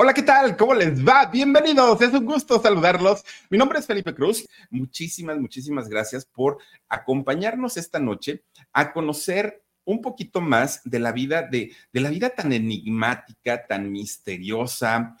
[0.00, 0.56] Hola, ¿qué tal?
[0.56, 1.26] ¿Cómo les va?
[1.26, 3.24] Bienvenidos, es un gusto saludarlos.
[3.50, 4.46] Mi nombre es Felipe Cruz.
[4.70, 11.42] Muchísimas, muchísimas gracias por acompañarnos esta noche a conocer un poquito más de la vida
[11.42, 15.16] de, de la vida tan enigmática, tan misteriosa,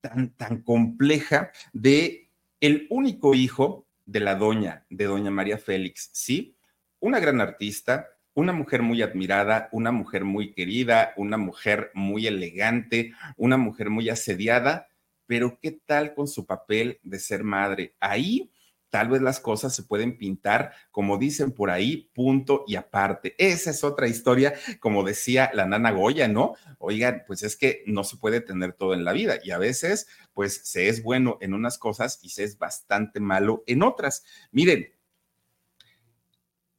[0.00, 6.56] tan, tan compleja de el único hijo de la doña, de doña María Félix, ¿sí?
[6.98, 13.12] Una gran artista, una mujer muy admirada, una mujer muy querida, una mujer muy elegante,
[13.36, 14.86] una mujer muy asediada,
[15.26, 17.96] pero ¿qué tal con su papel de ser madre?
[17.98, 18.52] Ahí
[18.90, 23.34] tal vez las cosas se pueden pintar, como dicen por ahí, punto y aparte.
[23.38, 26.54] Esa es otra historia, como decía la nana Goya, ¿no?
[26.78, 30.06] Oigan, pues es que no se puede tener todo en la vida y a veces,
[30.32, 34.22] pues se es bueno en unas cosas y se es bastante malo en otras.
[34.52, 34.92] Miren,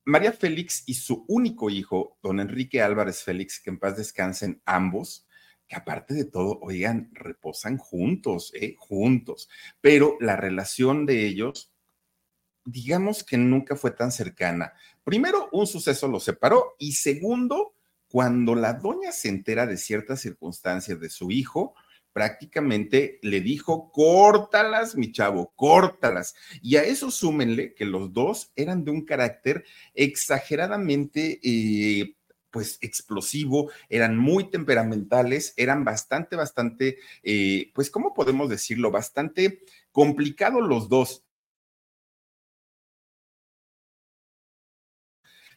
[0.10, 5.28] María Félix y su único hijo, don Enrique Álvarez Félix, que en paz descansen ambos,
[5.68, 8.76] que aparte de todo, oigan, reposan juntos, ¿eh?
[8.80, 9.50] Juntos.
[9.82, 11.72] Pero la relación de ellos,
[12.66, 14.74] digamos que nunca fue tan cercana.
[15.04, 17.76] Primero, un suceso los separó y segundo,
[18.08, 21.76] cuando la doña se entera de ciertas circunstancias de su hijo,
[22.14, 26.36] prácticamente le dijo, córtalas, mi chavo, córtalas.
[26.62, 31.40] Y a eso súmenle que los dos eran de un carácter exageradamente...
[31.44, 32.16] Eh,
[32.52, 38.90] pues explosivo, eran muy temperamentales, eran bastante, bastante, eh, pues, ¿cómo podemos decirlo?
[38.90, 39.62] Bastante
[39.92, 41.24] complicados los dos.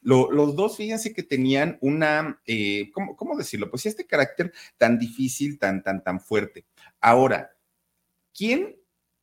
[0.02, 3.70] Los dos, fíjense que tenían una, eh, ¿cómo, decirlo?
[3.70, 6.66] Pues este carácter tan difícil, tan, tan, tan fuerte.
[7.00, 7.52] Ahora,
[8.34, 8.76] ¿quién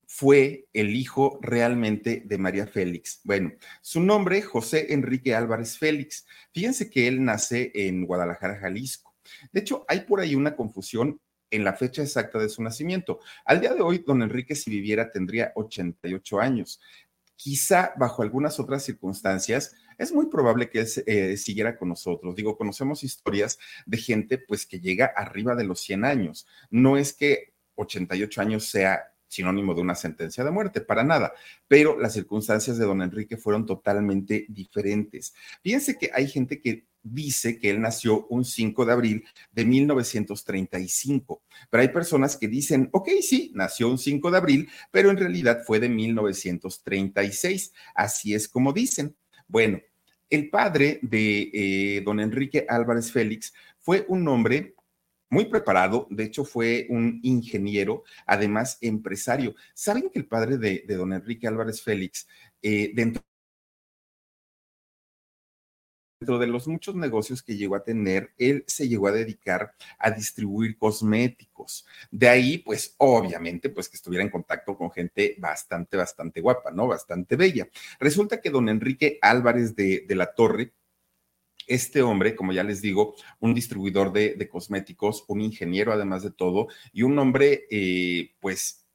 [0.05, 3.21] fue el hijo realmente de María Félix?
[3.23, 3.51] Bueno,
[3.81, 6.25] su nombre, José Enrique Álvarez Félix.
[6.53, 9.15] Fíjense que él nace en Guadalajara, Jalisco.
[9.51, 11.19] De hecho, hay por ahí una confusión
[11.51, 13.19] en la fecha exacta de su nacimiento.
[13.45, 16.79] Al día de hoy, don Enrique, si viviera, tendría 88 años.
[17.35, 22.35] Quizá bajo algunas otras circunstancias, es muy probable que eh, siguiera con nosotros.
[22.35, 26.47] Digo, conocemos historias de gente pues que llega arriba de los 100 años.
[26.71, 31.33] No es que 88 años sea sinónimo de una sentencia de muerte, para nada,
[31.67, 35.35] pero las circunstancias de don Enrique fueron totalmente diferentes.
[35.61, 41.43] Fíjense que hay gente que dice que él nació un 5 de abril de 1935,
[41.69, 45.61] pero hay personas que dicen, ok, sí, nació un 5 de abril, pero en realidad
[45.65, 49.15] fue de 1936, así es como dicen.
[49.47, 49.79] Bueno,
[50.29, 54.75] el padre de eh, don Enrique Álvarez Félix fue un hombre
[55.29, 59.55] muy preparado, de hecho fue un ingeniero, además empresario.
[59.73, 62.27] ¿Saben que el padre de, don Enrique Álvarez Félix,
[62.61, 63.23] eh, dentro
[66.19, 70.11] dentro de los muchos negocios que llegó a tener, él se llegó a dedicar a
[70.11, 71.85] distribuir cosméticos.
[72.11, 76.87] De ahí, pues, obviamente, pues que estuviera en contacto con gente bastante, bastante guapa, ¿no?
[76.87, 77.69] Bastante bella.
[78.01, 80.73] Resulta que don Enrique Álvarez de, la Torre,
[81.67, 86.67] este hombre, como ya les digo, un distribuidor de, cosméticos, un ingeniero además de todo,
[86.91, 88.88] y un hombre, eh, pues,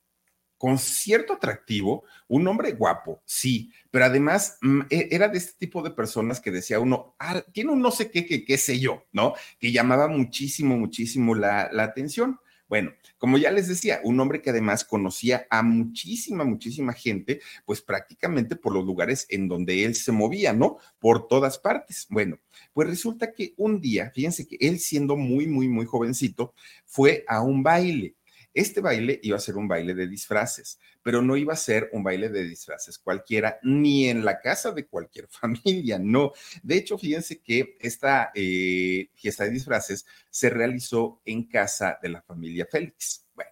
[0.59, 5.83] con cierto atractivo, un hombre guapo, sí, pero además mm, e, era de este tipo
[5.83, 9.05] de personas que decía uno, ah, tiene un no sé qué, qué, qué sé yo,
[9.13, 9.35] ¿no?
[9.59, 12.39] Que llamaba muchísimo, muchísimo la, la atención.
[12.67, 17.83] Bueno, como ya les decía, un hombre que además conocía a muchísima, muchísima gente, pues
[17.83, 20.79] prácticamente por los lugares en donde él se movía, ¿no?
[20.99, 22.07] Por todas partes.
[22.09, 22.39] Bueno,
[22.73, 26.55] pues resulta que un día, fíjense que él siendo muy, muy, muy jovencito,
[26.87, 28.17] fue a un baile
[28.55, 32.05] este baile iba a ser un baile de disfraces, pero no iba a ser un
[32.05, 36.33] baile de disfraces cualquiera, ni en la casa de cualquier familia, no.
[36.63, 42.23] De hecho, fíjense que esta eh, fiesta de disfraces se realizó en casa de la
[42.23, 43.27] familia Félix.
[43.35, 43.51] Bueno,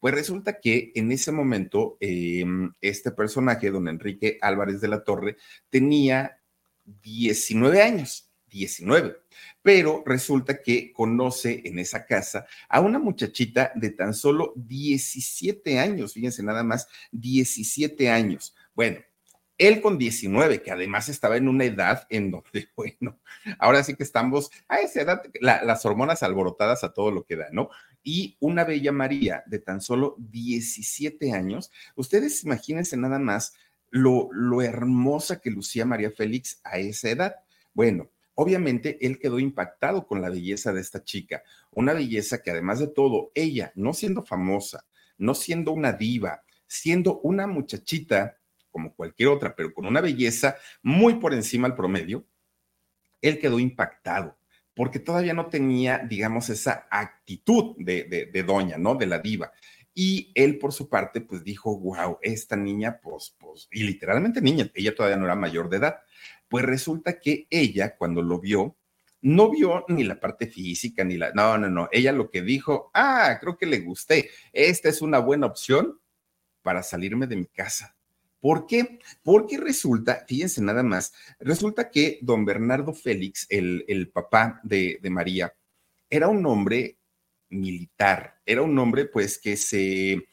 [0.00, 5.36] pues resulta que en ese momento em, este personaje, don Enrique Álvarez de la Torre,
[5.70, 6.40] tenía
[6.84, 8.29] 19 años.
[8.50, 9.16] 19
[9.62, 16.14] pero resulta que conoce en esa casa a una muchachita de tan solo 17 años,
[16.14, 18.54] fíjense nada más, 17 años.
[18.74, 18.98] Bueno,
[19.58, 23.20] Él con 19, que además estaba en una edad en donde, bueno,
[23.58, 27.48] ahora sí que estamos a esa edad, las hormonas alborotadas a todo lo que da,
[27.52, 27.68] ¿no?
[28.02, 33.52] Y una bella María de tan solo 17 años, ustedes imagínense nada más
[33.90, 37.34] lo, lo hermosa que lucía María Félix a esa edad.
[37.74, 38.08] Bueno,
[38.40, 41.42] obviamente él quedó impactado con la belleza de esta chica,
[41.72, 44.86] una belleza que además de todo, ella, no siendo famosa,
[45.18, 48.38] no siendo una diva, siendo una muchachita
[48.70, 52.24] como cualquier otra, pero con una belleza muy por encima del promedio,
[53.20, 54.38] él quedó impactado
[54.74, 58.94] porque todavía no tenía, digamos, esa actitud de, doña, ¿no?
[58.94, 59.52] De la diva.
[59.92, 64.70] Y él, por su parte, pues dijo, wow, esta niña, pues, pues, y literalmente niña,
[64.72, 65.96] ella todavía no era mayor de edad.
[66.50, 68.76] Pues resulta que ella, cuando lo vio,
[69.22, 72.90] no vio ni la parte física, ni la, no, no, no, ella lo que dijo,
[72.92, 76.00] ah, creo que le gusté, esta es una buena opción
[76.62, 77.96] para salirme de mi casa.
[78.40, 78.98] ¿Por qué?
[79.22, 85.54] Porque resulta, fíjense nada más, resulta que don Bernardo Félix, el, papá de, de, María,
[86.08, 86.98] era un hombre
[87.50, 90.26] militar, era un hombre pues que se,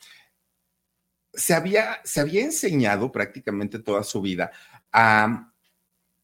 [1.31, 4.51] se, había, se había enseñado prácticamente toda su vida
[4.91, 5.53] a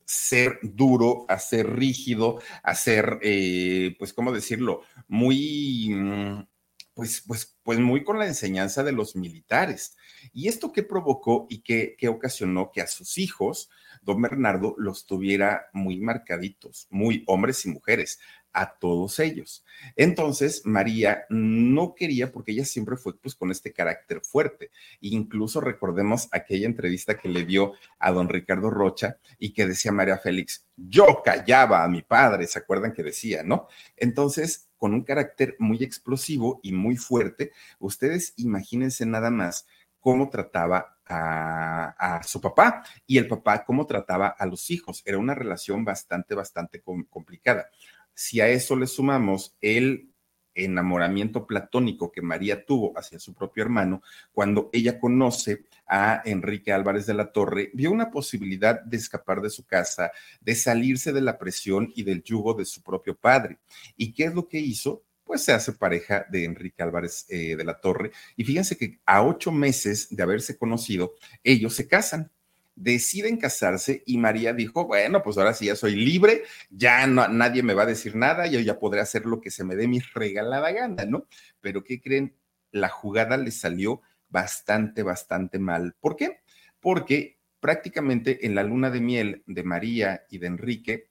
[0.05, 4.81] ser duro, a ser rígido, a ser, eh, pues, ¿cómo decirlo?
[5.07, 6.47] Muy, mm,
[6.93, 9.95] pues, pues, pues muy con la enseñanza de los militares.
[10.33, 13.69] ¿Y esto qué provocó y qué, qué ocasionó que a sus hijos,
[14.01, 18.19] don Bernardo, los tuviera muy marcaditos, muy hombres y mujeres,
[18.53, 19.65] a todos ellos.
[19.95, 24.69] Entonces, María no quería, porque ella siempre fue pues con este carácter fuerte.
[25.01, 30.17] Incluso recordemos aquella entrevista que le dio a don Ricardo Rocha y que decía María
[30.17, 33.67] Félix, yo callaba a mi padre, ¿se acuerdan que decía, no?
[33.97, 37.53] Entonces, con un carácter muy explosivo y muy fuerte.
[37.79, 39.65] Ustedes imagínense nada más
[40.01, 45.01] cómo trataba a, su papá y el papá cómo trataba a los hijos.
[45.05, 47.69] Era una relación bastante, bastante complicada.
[48.13, 50.13] Si a eso le sumamos el
[50.55, 54.01] enamoramiento platónico que María tuvo hacia su propio hermano,
[54.31, 59.49] cuando ella conoce a Enrique Álvarez de la Torre, vio una posibilidad de escapar de
[59.49, 60.11] su casa,
[60.41, 63.59] de salirse de la presión y del yugo de su propio padre.
[63.97, 65.03] ¿Y qué es lo que hizo?
[65.23, 68.11] Pues se hace pareja de Enrique Álvarez eh, de la Torre.
[68.35, 72.31] Y fíjense que a ocho meses de haberse conocido, ellos se casan
[72.75, 77.63] deciden casarse y María dijo, bueno, pues ahora sí ya soy libre, ya no, nadie
[77.63, 79.99] me va a decir nada, yo ya podré hacer lo que se me dé mi
[79.99, 81.27] regalada gana, ¿no?
[81.61, 82.35] Pero ¿qué creen?
[82.71, 85.95] La jugada le salió bastante, bastante mal.
[85.99, 86.41] ¿Por qué?
[86.79, 91.09] Porque prácticamente en la luna de miel de María y de Enrique,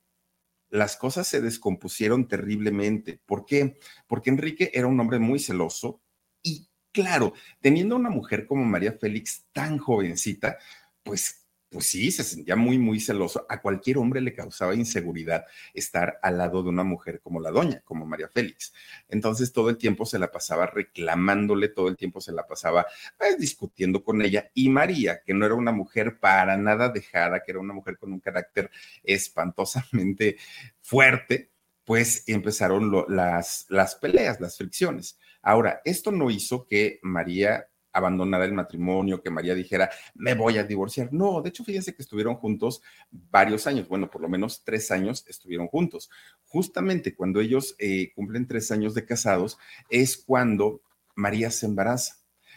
[0.68, 3.20] las cosas se descompusieron terriblemente.
[3.26, 3.78] ¿Por qué?
[4.06, 6.02] Porque Enrique era un hombre muy celoso
[6.42, 10.58] y claro, teniendo una mujer como María Félix tan jovencita,
[11.02, 11.41] pues
[11.72, 13.46] pues sí, se sentía muy, muy celoso.
[13.48, 17.80] A cualquier hombre le causaba inseguridad estar al lado de una mujer como la doña,
[17.84, 18.74] como María Félix.
[19.08, 22.86] Entonces todo el tiempo se la pasaba reclamándole, todo el tiempo se la pasaba
[23.18, 24.50] pues, discutiendo con ella.
[24.52, 28.12] Y María, que no era una mujer para nada dejada, que era una mujer con
[28.12, 28.70] un carácter
[29.02, 30.36] espantosamente
[30.82, 31.50] fuerte,
[31.84, 35.18] pues empezaron las, las peleas, las fricciones.
[35.40, 40.64] Ahora, esto no hizo que María abandonara el matrimonio, que María dijera, me voy a
[40.64, 41.12] divorciar.
[41.12, 45.24] No, de hecho, fíjense que estuvieron juntos varios años, bueno, por lo menos tres años
[45.28, 46.10] estuvieron juntos.
[46.46, 50.80] Justamente cuando ellos eh, cumplen tres años de casados es cuando
[51.14, 52.16] María se embaraza.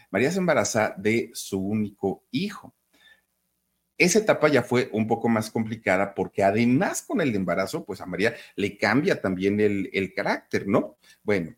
[0.09, 2.73] María se embaraza de su único hijo.
[3.97, 8.05] Esa etapa ya fue un poco más complicada porque además con el embarazo, pues a
[8.05, 10.97] María le cambia también el, el carácter, ¿no?
[11.23, 11.55] Bueno,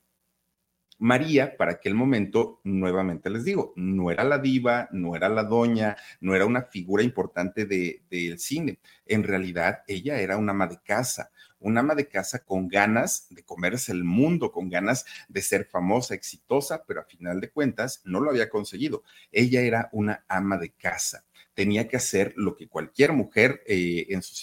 [0.99, 5.95] María, para aquel momento, nuevamente les digo, no era la diva, no era la doña,
[6.21, 8.79] no era una figura importante del cine.
[9.05, 13.43] En realidad, ella era una ama de casa, una ama de casa con ganas de
[13.43, 18.19] comerse el mundo, con ganas de ser famosa, exitosa, pero a final de cuentas no
[18.19, 19.03] lo había conseguido.
[19.31, 21.25] Ella era una ama de casa.
[21.53, 24.35] Tenía que hacer lo que cualquier mujer eh, en su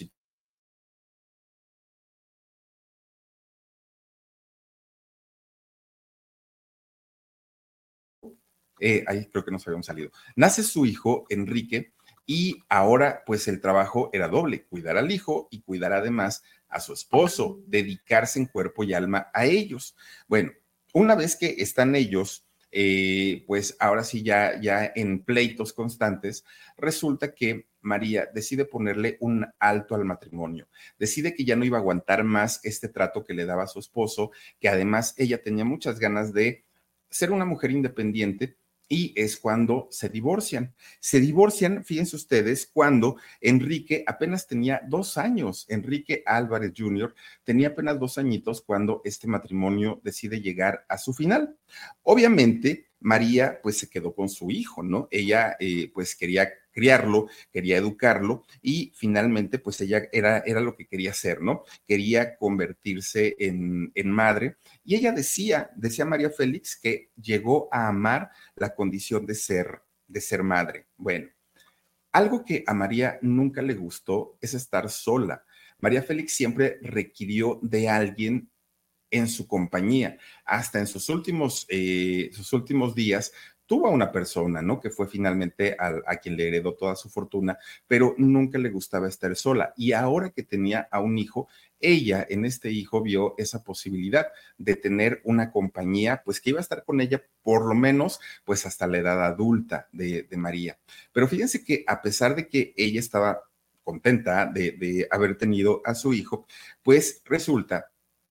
[8.86, 10.10] eh, ahí creo que nos habíamos salido.
[10.36, 11.94] Nace su hijo, Enrique,
[12.26, 16.92] y ahora pues el trabajo era doble, cuidar al hijo y cuidar además a su
[16.92, 19.96] esposo, dedicarse en cuerpo y alma a ellos.
[20.28, 20.52] Bueno,
[20.92, 26.44] una vez que están ellos, eh, pues ahora sí ya, ya en pleitos constantes,
[26.76, 31.80] resulta que María decide ponerle un alto al matrimonio, decide que ya no iba a
[31.80, 35.98] aguantar más este trato que le daba a su esposo, que además ella tenía muchas
[35.98, 36.64] ganas de
[37.08, 40.74] ser una mujer independiente y es cuando se divorcian.
[41.00, 45.66] Se divorcian, fíjense ustedes, cuando Enrique apenas tenía dos años.
[45.68, 47.14] Enrique Álvarez Jr.
[47.44, 51.56] tenía apenas dos añitos cuando este matrimonio decide llegar a su final.
[52.02, 55.08] Obviamente, María pues se quedó con su hijo, ¿no?
[55.10, 60.86] Ella eh, pues quería criarlo, quería educarlo y finalmente pues ella era, era lo que
[60.86, 61.64] quería hacer, ¿no?
[61.86, 68.30] Quería convertirse en, en madre y ella decía, decía María Félix que llegó a amar
[68.56, 70.86] la condición de ser, de ser madre.
[70.96, 71.28] Bueno,
[72.12, 75.44] algo que a María nunca le gustó es estar sola.
[75.80, 78.50] María Félix siempre requirió de alguien
[79.10, 80.18] en su compañía.
[80.44, 83.32] Hasta en sus últimos, eh, sus últimos días
[83.66, 84.80] tuvo a una persona, ¿no?
[84.80, 89.34] Que fue finalmente a, quien le heredó toda su fortuna, pero nunca le gustaba estar
[89.36, 89.72] sola.
[89.76, 91.48] Y ahora que tenía a un hijo,
[91.80, 94.26] ella en este hijo vio esa posibilidad
[94.58, 98.66] de tener una compañía, pues que iba a estar con ella por lo menos, pues
[98.66, 100.78] hasta la edad adulta de, María.
[101.12, 103.42] Pero fíjense que a pesar de que ella estaba
[103.82, 106.46] contenta de, de haber tenido a su hijo,
[106.82, 107.93] pues resulta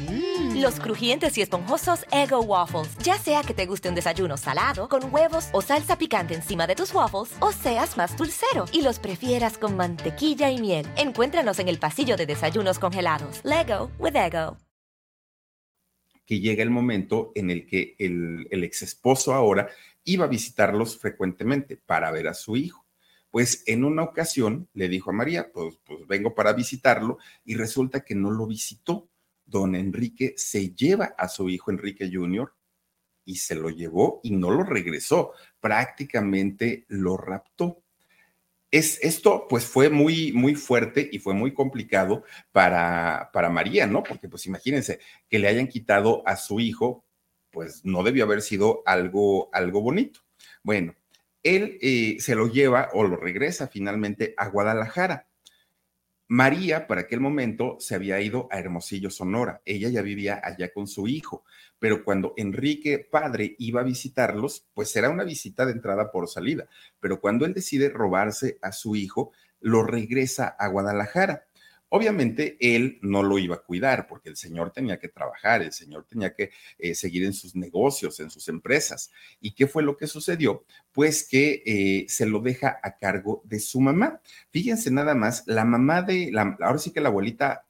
[0.00, 0.60] Mm.
[0.60, 2.96] Los crujientes y esponjosos Ego Waffles.
[2.98, 6.74] Ya sea que te guste un desayuno salado, con huevos o salsa picante encima de
[6.74, 10.86] tus waffles, o seas más dulcero y los prefieras con mantequilla y miel.
[10.96, 13.40] Encuéntranos en el pasillo de desayunos congelados.
[13.44, 14.58] Lego with Ego.
[16.26, 19.68] Que llega el momento en el que el, el ex esposo ahora
[20.04, 22.84] iba a visitarlos frecuentemente para ver a su hijo.
[23.30, 28.04] Pues en una ocasión le dijo a María, pues, pues vengo para visitarlo y resulta
[28.04, 29.08] que no lo visitó
[29.54, 32.52] don Enrique se lleva a su hijo Enrique Jr.
[33.24, 37.80] y se lo llevó y no lo regresó, prácticamente lo raptó.
[38.72, 44.02] Es, esto pues fue muy, muy fuerte y fue muy complicado para, para María, ¿no?
[44.02, 47.04] Porque pues imagínense que le hayan quitado a su hijo,
[47.50, 50.18] pues no debió haber sido algo, algo bonito.
[50.64, 50.96] Bueno,
[51.44, 55.28] él eh, se lo lleva o lo regresa finalmente a Guadalajara.
[56.26, 59.60] María, para aquel momento, se había ido a Hermosillo, Sonora.
[59.66, 61.44] Ella ya vivía allá con su hijo,
[61.78, 66.66] pero cuando Enrique, padre, iba a visitarlos, pues era una visita de entrada por salida.
[66.98, 71.46] Pero cuando él decide robarse a su hijo, lo regresa a Guadalajara.
[71.96, 76.04] Obviamente él no lo iba a cuidar porque el señor tenía que trabajar, el señor
[76.04, 79.12] tenía que eh, seguir en sus negocios, en sus empresas.
[79.40, 80.64] ¿Y qué fue lo que sucedió?
[80.90, 84.20] Pues que eh, se lo deja a cargo de su mamá.
[84.50, 87.64] Fíjense nada más, la mamá de, ahora sí que la abuelita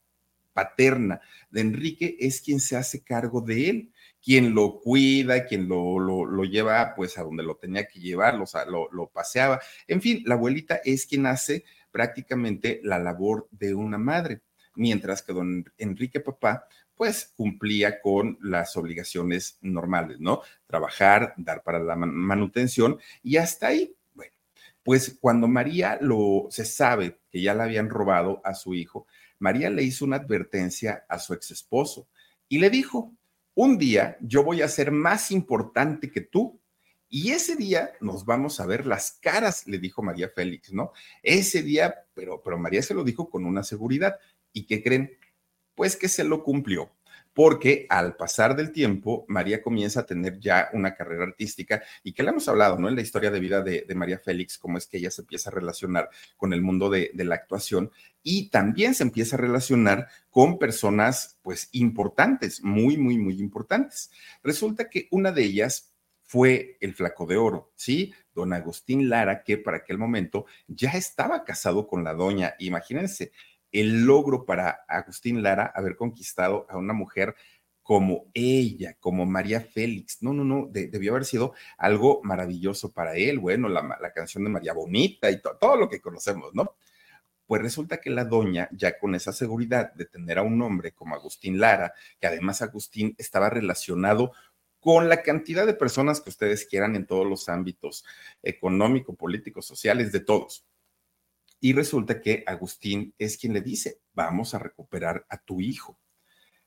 [0.54, 3.90] paterna de Enrique es quien se hace cargo de él
[4.24, 8.88] quien lo cuida, quien lo, lo, lleva pues a donde lo tenía que llevar, lo,
[8.90, 9.60] lo, paseaba.
[9.86, 11.64] En fin, la abuelita es quien hace
[11.94, 14.40] prácticamente la labor de una madre,
[14.74, 20.42] mientras que don Enrique Papá pues cumplía con las obligaciones normales, ¿no?
[20.66, 24.32] Trabajar, dar para la manutención y hasta ahí, bueno,
[24.82, 29.06] pues cuando María lo se sabe que ya la habían robado a su hijo,
[29.38, 32.08] María le hizo una advertencia a su ex esposo
[32.48, 33.12] y le dijo,
[33.54, 36.58] un día yo voy a ser más importante que tú
[37.14, 40.90] y ese día nos vamos a ver las caras, le dijo María Félix, ¿no?
[41.22, 44.18] Ese día, pero, pero María se lo dijo con una seguridad.
[44.52, 45.16] ¿Y qué creen?
[45.76, 46.90] Pues que se lo cumplió
[47.32, 52.24] porque al pasar del tiempo, María comienza a tener ya una carrera artística y que
[52.24, 52.88] le hemos hablado, ¿no?
[52.88, 55.54] En la historia de vida de, María Félix, cómo es que ella se empieza a
[55.54, 57.92] relacionar con el mundo de, de, la actuación
[58.24, 64.10] y también se empieza a relacionar con personas, pues, importantes, muy, muy, muy importantes.
[64.42, 65.93] Resulta que una de ellas
[66.24, 68.12] fue el flaco de oro, ¿sí?
[68.34, 72.54] Don Agustín Lara, que para aquel momento ya estaba casado con la doña.
[72.58, 73.32] Imagínense
[73.70, 77.36] el logro para Agustín Lara haber conquistado a una mujer
[77.82, 80.22] como ella, como María Félix.
[80.22, 83.38] No, no, no, debió haber sido algo maravilloso para él.
[83.38, 86.76] Bueno, la, la canción de María Bonita y todo lo que conocemos, ¿no?
[87.46, 91.14] Pues resulta que la doña, ya con esa seguridad de tener a un hombre como
[91.14, 94.32] Agustín Lara, que además Agustín estaba relacionado
[94.84, 98.04] con la cantidad de personas que ustedes quieran en todos los ámbitos,
[98.42, 100.66] económico, político, sociales, de todos.
[101.58, 105.98] Y resulta que Agustín es quien le dice, vamos a recuperar a tu hijo.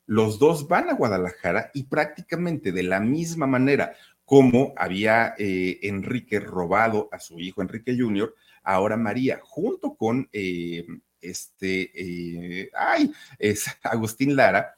[0.07, 3.93] Los dos van a Guadalajara y prácticamente de la misma manera
[4.25, 8.33] como había eh, Enrique robado a su hijo Enrique Jr.,
[8.63, 10.87] ahora María, junto con eh,
[11.21, 14.73] este, eh, ay, es Agustín Lara,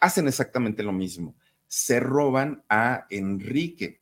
[0.00, 4.00] hacen exactamente lo mismo se roban a Enrique.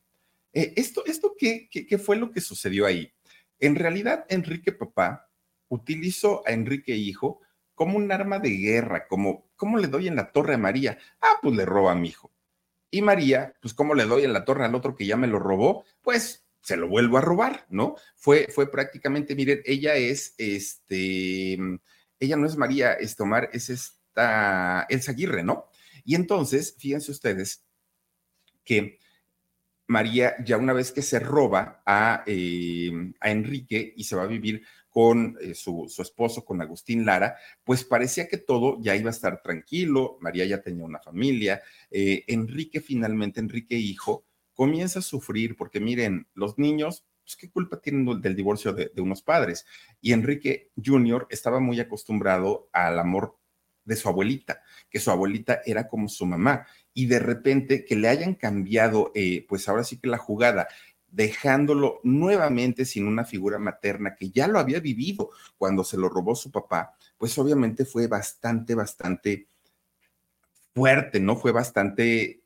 [0.53, 3.13] Eh, ¿Esto, esto qué, qué, fue lo que sucedió ahí?
[3.59, 5.31] En realidad, Enrique papá
[5.69, 7.41] utilizó a Enrique hijo
[7.75, 10.99] como un arma de guerra, como, ¿cómo le doy en la torre a María?
[11.21, 12.31] Ah, pues le roba a mi hijo.
[12.91, 15.39] Y María, pues ¿cómo le doy en la torre al otro que ya me lo
[15.39, 15.85] robó?
[16.03, 17.97] Pues se lo vuelvo a robar, ¿no?
[18.15, 21.59] Fue, fue prácticamente, miren, ella es, este,
[22.21, 25.67] ella no es María Estomar, es esta Elsa Aguirre, ¿no?
[26.05, 27.65] Y entonces, fíjense ustedes
[28.65, 28.99] que
[29.93, 32.91] María, ya una vez que se roba a, eh,
[33.23, 38.29] Enrique y se va a vivir con eh, su, esposo, con Agustín Lara, pues parecía
[38.29, 43.41] que todo ya iba a estar tranquilo, María ya tenía una familia, eh, Enrique finalmente,
[43.41, 48.73] Enrique hijo, comienza a sufrir porque miren, los niños, pues qué culpa tienen del divorcio
[48.73, 49.65] de unos padres.
[50.01, 51.27] Y Enrique Jr.
[51.31, 53.39] estaba muy acostumbrado al amor
[53.85, 54.63] de su abuelita,
[54.93, 59.47] que su abuelita era como su mamá, y de repente que le hayan cambiado, eh,
[59.49, 60.69] pues ahora sí que la jugada,
[61.11, 66.35] dejándolo nuevamente sin una figura materna que ya lo había vivido cuando se lo robó
[66.35, 69.47] su papá, pues obviamente fue bastante, bastante
[70.75, 71.37] fuerte, ¿no?
[71.37, 72.43] Fue bastante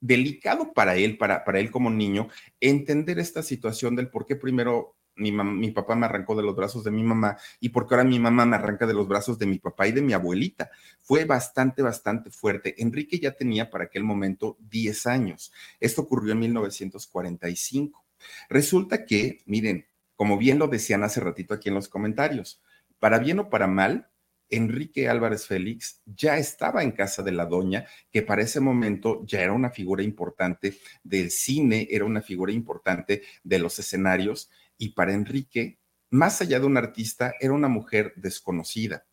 [0.00, 2.28] delicado para él, para, para él como niño,
[2.60, 6.90] entender esta situación del por qué primero mi, papá me arrancó de los brazos de
[6.90, 9.88] mi mamá y porque ahora mi mamá me arranca de los brazos de mi papá
[9.88, 10.70] y de mi abuelita.
[11.00, 12.74] Fue bastante, bastante fuerte.
[12.78, 15.52] Enrique ya tenía para aquel momento 10 años.
[15.80, 18.04] Esto ocurrió en 1945.
[18.48, 22.62] Resulta que, miren, como bien lo decían hace ratito aquí en los comentarios,
[22.98, 24.10] para bien o para mal,
[24.48, 29.40] Enrique Álvarez Félix ya estaba en casa de la doña, que para ese momento ya
[29.40, 35.12] era una figura importante del cine, era una figura importante de los escenarios, y para
[35.12, 35.78] Enrique,
[36.10, 39.06] más allá de un artista, era una mujer desconocida.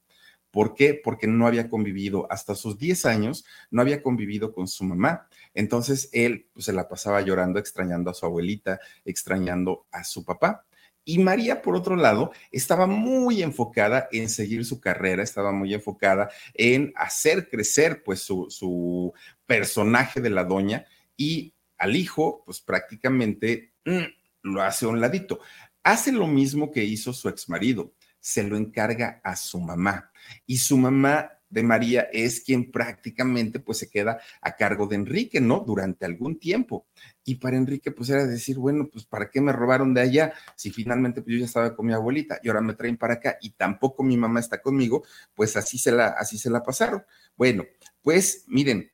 [0.52, 0.94] ¿Por qué?
[0.94, 5.28] Porque no había convivido hasta sus 10 años, no había convivido con su mamá.
[5.56, 10.68] Entonces él pues, se la pasaba llorando, extrañando a su abuelita, extrañando a su papá.
[11.06, 16.30] Y María, por otro lado, estaba muy enfocada en seguir su carrera, estaba muy enfocada
[16.54, 19.12] en hacer crecer pues su, su
[19.48, 20.86] personaje de la doña
[21.18, 24.04] y al hijo, pues prácticamente mm,
[24.44, 25.40] lo hace a un ladito.
[25.84, 30.12] Hace lo mismo que hizo su ex marido, se lo encarga a su mamá.
[30.46, 35.40] Y su mamá de María es quien prácticamente pues se queda a cargo de Enrique,
[35.40, 35.60] ¿no?
[35.60, 36.88] Durante algún tiempo.
[37.24, 40.34] Y para Enrique pues era decir, bueno, pues ¿para qué me robaron de allá?
[40.56, 43.38] Si finalmente pues yo ya estaba con mi abuelita y ahora me traen para acá
[43.40, 45.04] y tampoco mi mamá está conmigo,
[45.36, 47.04] pues así se la, así se la pasaron.
[47.36, 47.66] Bueno,
[48.02, 48.92] pues miren,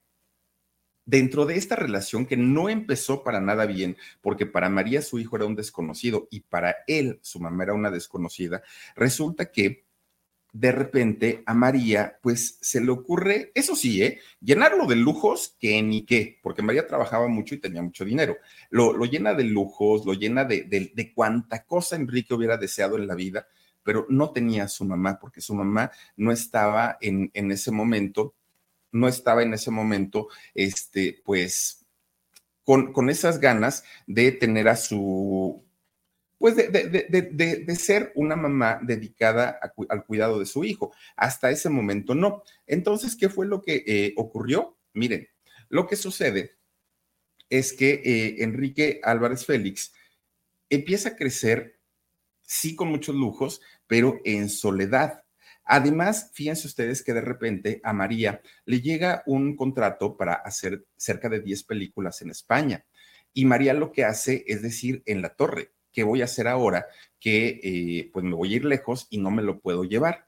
[1.09, 5.37] dentro de esta relación que no empezó para nada bien, porque para María su hijo
[5.37, 8.61] era un desconocido y para él su mamá era una desconocida,
[8.95, 9.85] resulta que
[10.53, 14.19] de repente a María pues se le ocurre, eso sí, ¿eh?
[14.39, 18.37] llenarlo de lujos que ni qué, porque María trabajaba mucho y tenía mucho dinero,
[18.69, 21.13] lo, llena de lujos, lo llena de, de,
[21.65, 23.47] cosa Enrique hubiera deseado en la vida,
[23.81, 28.35] pero no tenía a su mamá, porque su mamá no estaba en, en ese momento
[28.91, 31.85] no estaba en ese momento, este, pues,
[32.63, 35.65] con, con esas ganas de tener a su,
[36.39, 40.93] pues de, de, de, ser una mamá dedicada al cuidado de su hijo.
[41.17, 42.43] Hasta ese momento no.
[42.65, 44.77] Entonces, ¿qué fue lo que eh, ocurrió?
[44.93, 45.27] Miren,
[45.67, 46.57] lo que sucede
[47.49, 49.93] es que eh, Enrique Álvarez Félix
[50.69, 51.81] empieza a crecer,
[52.41, 55.25] sí con muchos lujos, pero en soledad.
[55.71, 61.29] Además, fíjense ustedes que de repente a María le llega un contrato para hacer cerca
[61.29, 62.87] de 10 películas en España.
[63.35, 66.87] Y María lo que hace es decir, en la torre, ¿qué voy a hacer ahora?
[67.19, 70.27] Que eh, pues me voy a ir lejos y no me lo puedo llevar.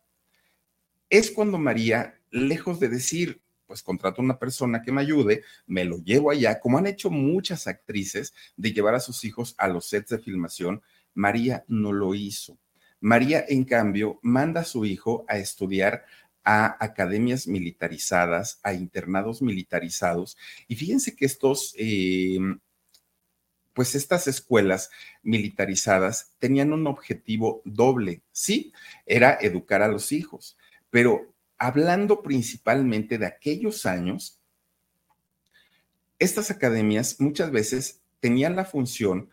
[1.09, 5.85] Es cuando María, lejos de decir, pues contrato a una persona que me ayude, me
[5.85, 9.87] lo llevo allá, como han hecho muchas actrices de llevar a sus hijos a los
[9.87, 10.83] sets de filmación,
[11.15, 12.59] María no lo hizo.
[13.01, 16.05] María, en cambio, manda a su hijo a estudiar
[16.43, 20.37] a academias militarizadas, a internados militarizados.
[20.67, 22.59] Y fíjense que estos, em,
[23.73, 24.91] pues estas escuelas
[25.23, 28.71] militarizadas tenían un objetivo doble, sí,
[29.05, 30.57] era educar a los hijos,
[30.89, 34.39] pero hablando principalmente de aquellos años,
[36.19, 39.29] estas academias muchas veces tenían la función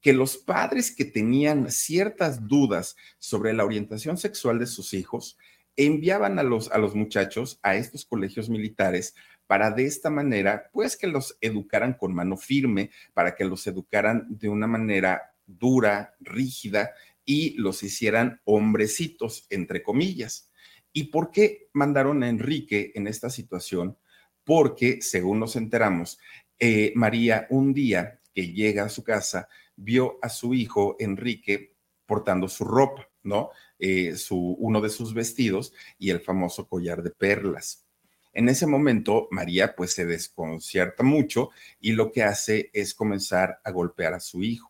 [0.00, 5.38] que los padres que tenían ciertas dudas sobre la orientación sexual de sus hijos
[5.76, 9.14] enviaban a los, a los muchachos a estos colegios militares
[9.46, 14.26] para de esta manera, pues que los educaran con mano firme, para que los educaran
[14.28, 16.92] de una manera dura, rígida
[17.24, 20.50] y los hicieran hombrecitos, entre comillas.
[20.92, 23.98] ¿Y por qué mandaron a Enrique en esta situación?
[24.44, 26.20] Porque, según nos enteramos,
[26.58, 29.48] eh, María un día que llega a su casa,
[29.80, 31.74] vio a su hijo Enrique
[32.06, 33.50] portando su ropa, ¿no?
[33.78, 37.86] Eh, su, uno de sus vestidos y el famoso collar de perlas.
[38.32, 43.70] En ese momento, María pues se desconcierta mucho y lo que hace es comenzar a
[43.70, 44.69] golpear a su hijo.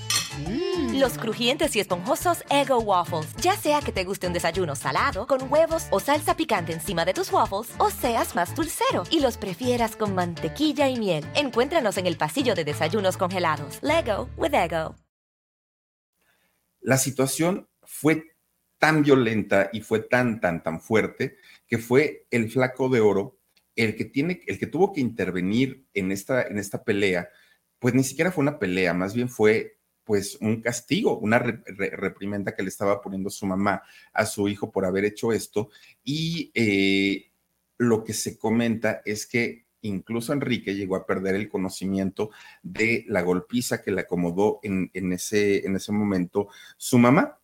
[0.37, 0.99] Mm.
[0.99, 3.35] Los crujientes y esponjosos Ego Waffles.
[3.37, 7.13] Ya sea que te guste un desayuno salado, con huevos o salsa picante encima de
[7.13, 11.25] tus waffles, o seas más dulcero y los prefieras con mantequilla y miel.
[11.35, 13.79] Encuéntranos en el pasillo de desayunos congelados.
[13.81, 14.95] Lego with Ego.
[16.79, 18.35] La situación fue
[18.79, 23.37] tan violenta y fue tan, tan, tan fuerte que fue el flaco de oro
[23.75, 27.29] el que, tiene, el que tuvo que intervenir en esta, en esta pelea.
[27.79, 32.63] Pues ni siquiera fue una pelea, más bien fue pues un castigo, una reprimenda que
[32.63, 33.83] le estaba poniendo su mamá
[34.13, 35.69] a su hijo por haber hecho esto.
[36.03, 37.31] Y eh,
[37.77, 43.21] lo que se comenta es que incluso Enrique llegó a perder el conocimiento de la
[43.21, 47.39] golpiza que le acomodó en, ese, en ese momento su mamá.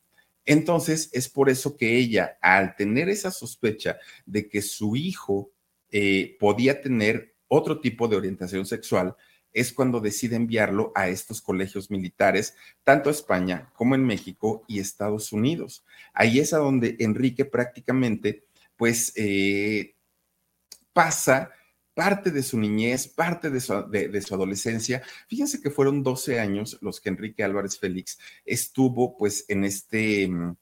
[0.45, 5.51] Entonces, es por eso que ella, al tener esa sospecha de que su hijo
[5.89, 9.15] eh, podía tener otro tipo de orientación sexual,
[9.57, 15.33] es cuando decide enviarlo a estos colegios militares, tanto España como en México y Estados
[15.33, 15.83] Unidos.
[16.13, 19.95] Ahí es a donde Enrique prácticamente, pues, eh,
[20.93, 21.49] pasa
[21.95, 25.01] parte de su niñez, parte de su, adolescencia.
[25.27, 30.27] Fíjense que fueron 12 años los que Enrique Álvarez Félix estuvo, pues, en este...
[30.27, 30.55] Mm,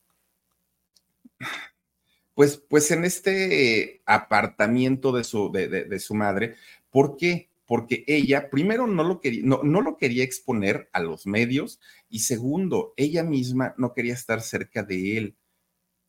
[2.34, 6.56] pues, pues en este apartamiento de su, de, de su madre.
[6.90, 7.50] ¿Por qué?
[7.66, 12.20] Porque ella, primero, no lo, quería, no, no lo quería exponer a los medios y
[12.20, 15.38] segundo, ella misma no quería estar cerca de él.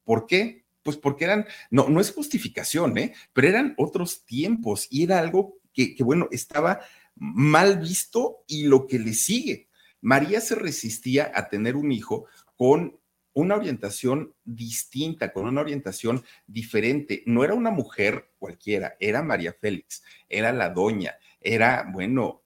[0.05, 0.65] ¿Por qué?
[0.83, 3.15] Pues porque eran, no, no es justificación, ¿eh?
[3.33, 6.81] pero eran otros tiempos y era algo que, que, bueno, estaba
[7.15, 9.69] mal visto y lo que le sigue.
[10.01, 12.99] María se resistía a tener un hijo con
[13.37, 17.23] una orientación distinta, con una orientación diferente.
[17.27, 22.43] No era una mujer cualquiera, era María Félix, era la doña, era, bueno,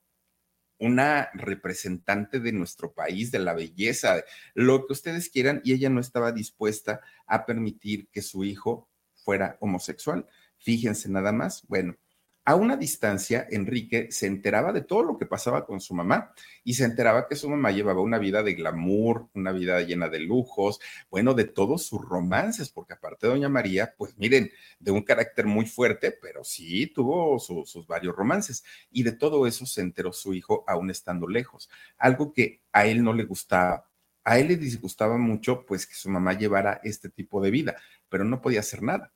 [0.79, 4.23] una representante de nuestro país, de la belleza,
[4.55, 9.57] lo que ustedes quieran, y ella no estaba dispuesta a permitir que su hijo fuera
[9.59, 10.27] homosexual.
[10.57, 11.67] Fíjense nada más.
[11.67, 11.97] Bueno,
[12.43, 16.73] a una distancia, Enrique se enteraba de todo lo que pasaba con su mamá y
[16.73, 20.79] se enteraba que su mamá llevaba una vida de glamour, una vida llena de lujos,
[21.11, 25.45] bueno, de todos sus romances, porque aparte de Doña María, pues miren, de un carácter
[25.45, 30.33] muy fuerte, pero sí tuvo sus varios romances y de todo eso se enteró su
[30.33, 33.87] hijo aún estando lejos, algo que a él no le gustaba.
[34.23, 37.75] A él le disgustaba mucho, pues, que su mamá llevara este tipo de vida,
[38.09, 39.11] pero no podía hacer nada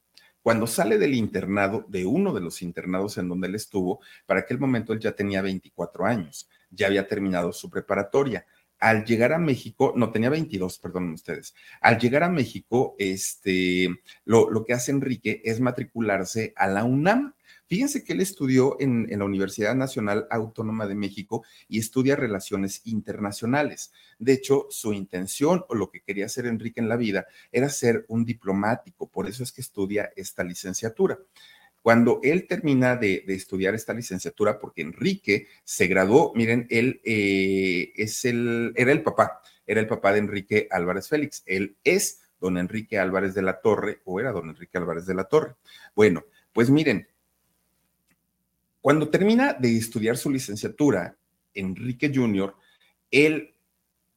[0.46, 4.60] cuando sale del internado, de uno de los internados en donde él estuvo, para aquel
[4.60, 8.46] momento él ya tenía 24 años, ya había terminado su preparatoria.
[8.78, 11.56] Al llegar a México, no tenía 22, perdonen ustedes.
[11.82, 13.90] Al llegar a México, este,
[14.24, 17.34] lo, lo que hace Enrique es matricularse a la UNAM
[17.67, 23.91] Fíjense que él estudió en, la Universidad Nacional Autónoma de México y estudia relaciones internacionales.
[24.19, 28.06] De hecho, su intención o lo que quería hacer Enrique en la vida era ser
[28.08, 31.17] un diplomático, por eso es que estudia esta licenciatura.
[31.82, 38.25] Cuando él termina de, estudiar esta licenciatura, porque Enrique se graduó, miren, él eh, es
[38.25, 41.43] el, era el papá, era el papá de Enrique Álvarez Félix.
[41.45, 45.25] Él es don Enrique Álvarez de la Torre, o era don Enrique Álvarez de la
[45.25, 45.56] Torre.
[45.95, 47.08] Bueno, pues miren,
[48.86, 51.17] cuando termina de estudiar su licenciatura,
[51.56, 52.56] Enrique Jr.,
[53.10, 53.56] él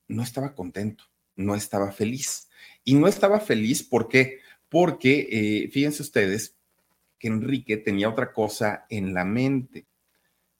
[0.08, 1.04] no estaba contento,
[1.36, 2.50] no estaba feliz.
[2.84, 4.40] Y no estaba feliz, ¿por qué?
[4.68, 6.54] Porque, eh, fíjense ustedes,
[7.18, 9.86] que Enrique tenía otra cosa en la mente.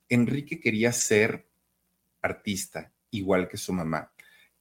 [0.09, 1.47] Enrique quería ser
[2.23, 4.11] artista, igual que su mamá.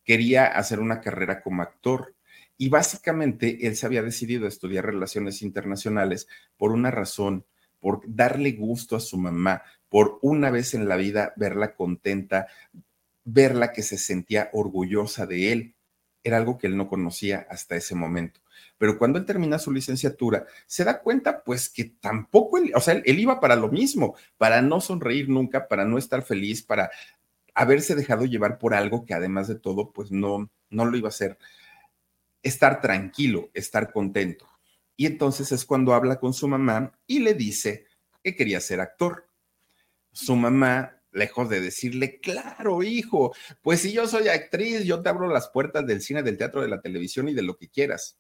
[0.04, 2.16] Quería hacer una carrera como actor.
[2.58, 7.46] Y básicamente él se había decidido a estudiar relaciones internacionales por una razón
[7.88, 12.48] por darle gusto a su mamá, por una vez en la vida verla contenta,
[13.24, 15.76] verla que se sentía orgullosa de él.
[16.22, 18.42] Era algo que él no conocía hasta ese momento.
[18.78, 22.96] Pero cuando él termina su licenciatura, se da cuenta pues que tampoco, él, o sea,
[22.96, 26.92] él, iba para lo mismo, para no sonreír nunca, para no estar feliz, para
[27.54, 31.16] haberse dejado llevar por algo que además de todo pues no, no lo iba a
[31.16, 31.38] hacer.
[32.44, 34.57] Estar tranquilo, estar contento.
[34.98, 37.86] Y entonces es cuando habla con su mamá y le dice
[38.24, 39.30] que quería ser actor.
[40.12, 45.28] Su mamá lejos de decirle, claro, hijo, pues si yo soy actriz, yo te abro
[45.28, 48.18] las puertas del cine, del teatro, de la televisión y de lo que quieras.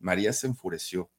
[0.00, 1.10] María se enfureció,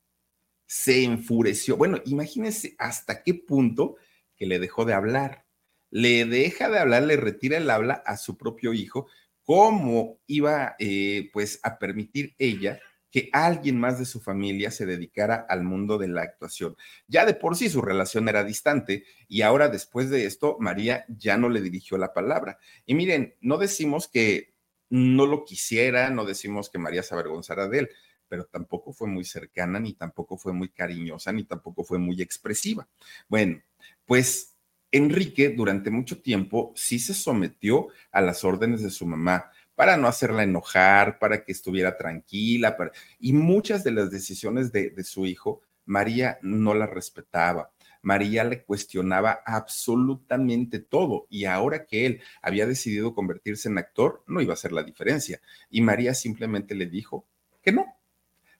[0.65, 1.77] se enfureció.
[1.77, 3.95] Bueno, imagínense hasta qué punto
[4.35, 5.45] que le dejó de hablar.
[5.91, 9.07] Le deja de hablar, le retira el habla a su propio hijo.
[9.43, 12.79] ¿Cómo iba eh, pues a permitir ella
[13.11, 16.75] que alguien más de su familia se dedicara al mundo de la actuación.
[17.07, 21.37] Ya de por sí su relación era distante y ahora después de esto María ya
[21.37, 22.59] no le dirigió la palabra.
[22.85, 24.53] Y miren, no decimos que
[24.89, 27.89] no lo quisiera, no decimos que María se avergonzara de él,
[28.27, 32.87] pero tampoco fue muy cercana, ni tampoco fue muy cariñosa, ni tampoco fue muy expresiva.
[33.27, 33.61] Bueno,
[34.05, 34.55] pues
[34.91, 40.09] Enrique durante mucho tiempo sí se sometió a las órdenes de su mamá para no
[40.09, 42.75] hacerla enojar, para que estuviera tranquila,
[43.17, 47.71] y muchas de las decisiones de, de su hijo, María no las respetaba.
[48.01, 54.41] María le cuestionaba absolutamente todo y ahora que él había decidido convertirse en actor, no
[54.41, 55.39] iba a hacer la diferencia.
[55.69, 57.25] Y María simplemente le dijo
[57.61, 57.85] que no.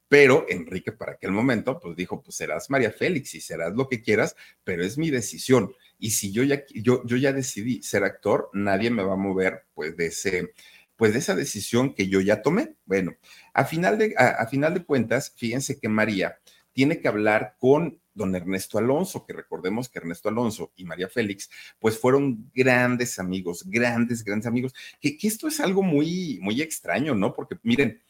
[0.08, 4.02] Pero Enrique para aquel momento, pues dijo, pues serás María Félix y serás lo que
[4.02, 5.72] quieras, pero es mi decisión.
[6.00, 9.66] Y si yo ya, yo, yo ya decidí ser actor, nadie me va a mover
[9.76, 10.54] pues de ese,
[11.00, 12.76] pues de esa decisión que yo ya tomé.
[12.86, 13.16] Bueno,
[13.54, 16.40] a final de, a, final de cuentas, fíjense que María
[16.74, 21.50] tiene que hablar con don Ernesto Alonso, que recordemos que Ernesto Alonso y María Félix,
[21.80, 27.16] pues fueron grandes amigos, grandes, grandes amigos, que, que, esto es algo muy, muy extraño,
[27.16, 27.34] ¿no?
[27.34, 28.02] Porque miren,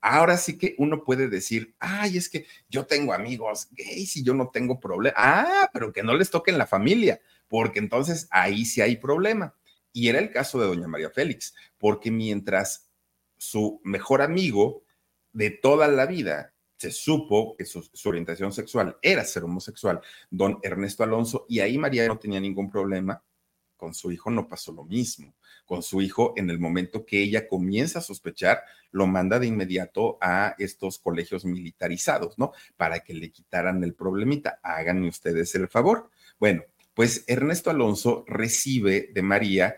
[0.00, 4.32] ahora sí que uno puede decir, ay, es que yo tengo amigos gays y yo
[4.32, 5.14] no tengo problema.
[5.18, 9.54] Ah, pero que no les toque en la familia, porque entonces ahí sí hay problema.
[9.92, 12.90] Y era el caso de doña María Félix, porque mientras
[13.36, 14.84] su mejor amigo
[15.32, 20.00] de toda la vida se supo que su, orientación sexual era ser homosexual,
[20.30, 23.22] don Ernesto Alonso, y ahí María no tenía ningún problema,
[23.76, 25.34] con su hijo no pasó lo mismo.
[25.66, 30.18] Con su hijo, en el momento que ella comienza a sospechar, lo manda de inmediato
[30.20, 32.52] a estos colegios militarizados, ¿no?
[32.76, 34.58] Para que le quitaran el problemita.
[34.62, 36.10] Háganme ustedes el favor.
[36.38, 36.62] Bueno,
[37.00, 39.74] pues Ernesto Alonso recibe de María,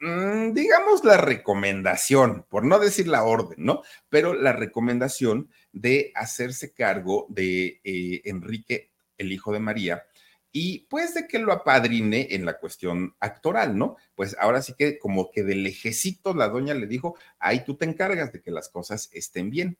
[0.00, 3.82] mm, digamos, la recomendación, por no decir la orden, ¿no?
[4.08, 10.06] Pero la recomendación de hacerse cargo de eh, Enrique, el hijo de María,
[10.50, 13.98] y pues de que lo apadrine en la cuestión actoral, ¿no?
[14.14, 17.84] Pues ahora sí que como que de lejecito la doña le dijo, ahí tú te
[17.84, 19.76] encargas de que las cosas estén bien.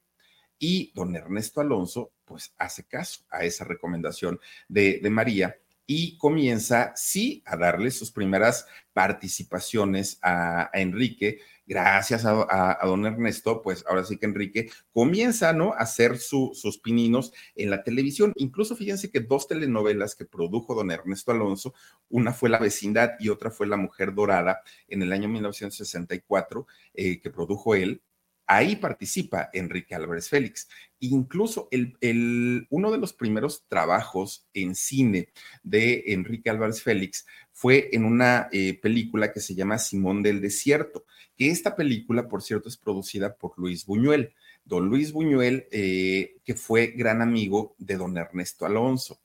[0.58, 5.56] Y don Ernesto Alonso, pues hace caso a esa recomendación de, de María
[5.90, 11.38] y comienza, sí, a darle sus primeras participaciones a, Enrique.
[11.66, 15.72] Gracias a, don Ernesto, pues ahora sí que Enrique comienza, ¿no?
[15.72, 18.34] A hacer sus pininos en la televisión.
[18.36, 21.72] Incluso fíjense que dos telenovelas que produjo don Ernesto Alonso,
[22.10, 27.18] una fue La vecindad y otra fue La mujer dorada en el año 1964, eh,
[27.18, 28.02] que produjo él,
[28.50, 30.70] Ahí participa Enrique Álvarez Félix.
[31.00, 35.28] Incluso uno de los primeros trabajos en cine
[35.62, 41.04] de Enrique Álvarez Félix fue en una eh, película que se llama Simón del Desierto,
[41.36, 44.32] que esta película, por cierto, es producida por Luis Buñuel.
[44.64, 49.20] Don Luis Buñuel, eh, que fue gran amigo de don Ernesto Alonso.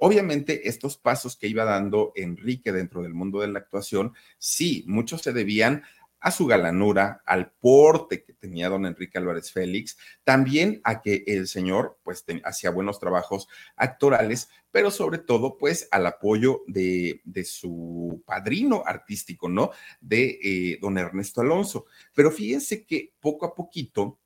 [0.00, 5.22] Obviamente, estos pasos que iba dando Enrique dentro del mundo de la actuación, sí, muchos
[5.22, 5.82] se debían
[6.20, 11.46] a su galanura, al porte que tenía don Enrique Álvarez Félix, también a que el
[11.46, 18.22] señor pues hacía buenos trabajos actorales, pero sobre todo pues al apoyo de, de su
[18.26, 19.70] padrino artístico, ¿no?
[20.00, 21.86] De eh, don Ernesto Alonso.
[22.14, 24.18] Pero fíjense que poco a poquito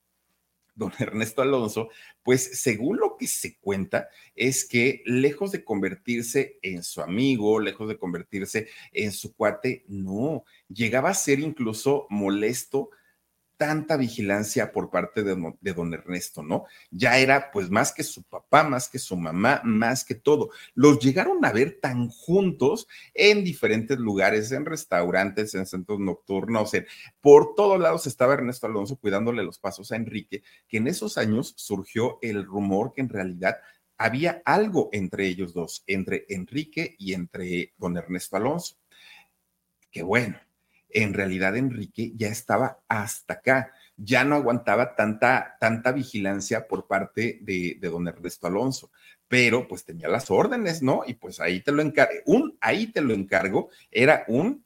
[0.75, 1.89] don Ernesto Alonso,
[2.23, 7.89] pues según lo que se cuenta, es que lejos de convertirse en su amigo, lejos
[7.89, 12.91] de convertirse en su cuate, no, llegaba a ser incluso molesto
[13.63, 16.65] tanta vigilancia por parte de, don Ernesto, ¿no?
[16.91, 20.51] Ya era pues más que su papá, más que su mamá, más que todo.
[20.75, 26.73] Los llegaron a ver tan juntos en diferentes lugares, en restaurantes, en centros nocturnos,
[27.21, 31.55] por todos lados estaba Ernesto Alonso cuidándole los pasos a Enrique, que en esos años
[31.57, 33.59] surgió el rumor que en realidad
[33.97, 38.75] había algo entre ellos dos, entre Enrique y entre don Ernesto Alonso.
[39.89, 40.37] Que bueno,
[40.95, 47.39] en realidad Enrique ya estaba hasta acá, ya no aguantaba tanta, tanta vigilancia por parte
[47.43, 48.91] de, don Ernesto Alonso,
[49.29, 51.03] pero pues tenía las órdenes, ¿no?
[51.07, 54.65] Y pues ahí te lo encargo, un ahí te lo encargo, era un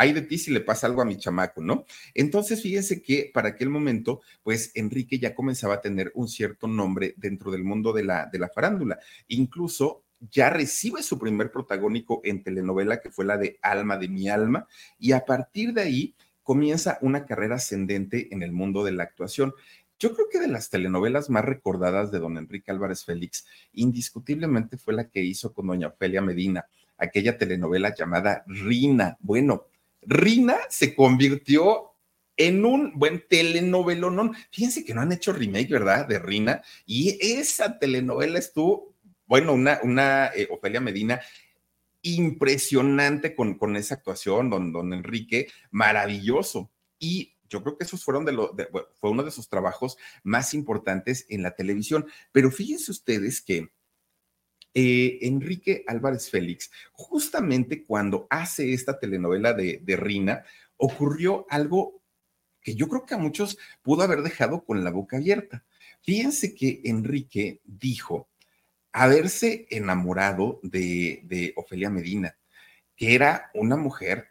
[0.00, 1.84] hay de ti si le pasa algo a mi chamaco, ¿no?
[2.14, 7.14] Entonces, fíjense que para aquel momento, pues Enrique ya comenzaba a tener un cierto nombre
[7.16, 9.00] dentro del mundo de la, de la farándula.
[9.26, 14.28] Incluso ya recibe su primer protagónico en telenovela, que fue la de Alma de mi
[14.28, 14.66] alma,
[14.98, 19.54] y a partir de ahí comienza una carrera ascendente en el mundo de la actuación.
[19.98, 24.94] Yo creo que de las telenovelas más recordadas de don Enrique Álvarez Félix, indiscutiblemente fue
[24.94, 29.16] la que hizo con doña Ofelia Medina, aquella telenovela llamada Rina.
[29.20, 29.66] Bueno,
[30.02, 31.92] Rina se convirtió
[32.38, 34.34] en un buen telenovelón.
[34.50, 36.06] Fíjense que no han hecho remake, ¿verdad?
[36.06, 36.62] De Rina.
[36.86, 38.94] Y esa telenovela estuvo,
[39.28, 41.20] bueno, una, una eh, Ofelia Medina
[42.02, 46.70] impresionante con, con esa actuación, don, don Enrique, maravilloso.
[46.98, 48.34] Y yo creo que esos fueron de
[49.00, 52.06] fue uno de sus trabajos más importantes en la televisión.
[52.32, 53.70] Pero fíjense ustedes que
[54.74, 60.44] eh, Enrique Álvarez Félix, justamente cuando hace esta telenovela de, de Rina,
[60.76, 62.02] ocurrió algo
[62.60, 65.64] que yo creo que a muchos pudo haber dejado con la boca abierta.
[66.02, 68.27] Fíjense que Enrique dijo
[69.02, 72.36] haberse enamorado de, de Ofelia Medina,
[72.96, 74.28] que era una mujer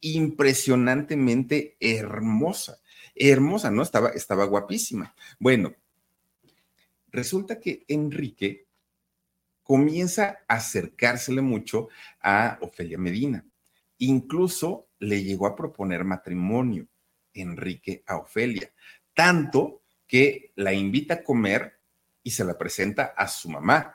[0.00, 2.78] impresionantemente hermosa.
[3.14, 3.82] Hermosa, ¿no?
[3.82, 5.14] Estaba, estaba guapísima.
[5.38, 5.74] Bueno,
[7.08, 8.66] resulta que Enrique
[9.62, 11.88] comienza a acercársele mucho
[12.20, 13.44] a Ofelia Medina.
[13.98, 16.86] Incluso le llegó a proponer matrimonio
[17.34, 18.72] Enrique a Ofelia,
[19.14, 21.78] tanto que la invita a comer
[22.22, 23.94] y se la presenta a su mamá,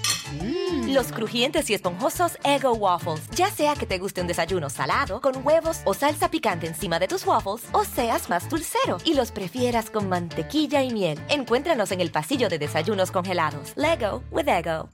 [0.31, 0.93] Mm.
[0.93, 3.29] Los crujientes y esponjosos Ego Waffles.
[3.35, 7.07] Ya sea que te guste un desayuno salado, con huevos o salsa picante encima de
[7.07, 11.19] tus waffles, o seas más dulcero y los prefieras con mantequilla y miel.
[11.29, 13.73] Encuéntranos en el pasillo de desayunos congelados.
[13.75, 14.89] Lego with Ego.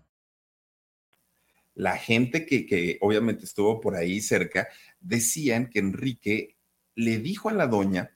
[1.76, 4.68] La gente que, que obviamente estuvo por ahí cerca
[5.00, 6.58] decían que Enrique
[6.96, 8.12] le dijo a la doña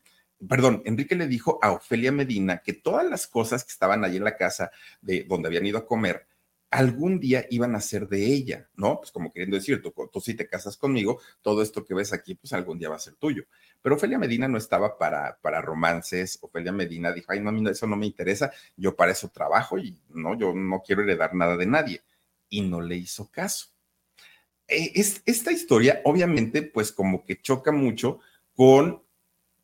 [0.47, 4.23] perdón, Enrique le dijo a Ofelia Medina que todas las cosas que estaban allí en
[4.23, 4.71] la casa
[5.01, 6.27] de donde habían ido a comer
[6.71, 8.97] algún día iban a ser de ella, ¿no?
[8.99, 12.35] Pues como queriendo decir, tú, tú si te casas conmigo, todo esto que ves aquí,
[12.35, 13.43] pues algún día va a ser tuyo.
[13.81, 17.97] Pero Ofelia Medina no estaba para, para romances, Ofelia Medina dijo, ay, no, eso no
[17.97, 22.01] me interesa, yo para eso trabajo y no, yo no quiero heredar nada de nadie.
[22.47, 23.67] Y no le hizo caso.
[24.65, 28.19] E, es, esta historia, obviamente, pues como que choca mucho
[28.55, 29.03] con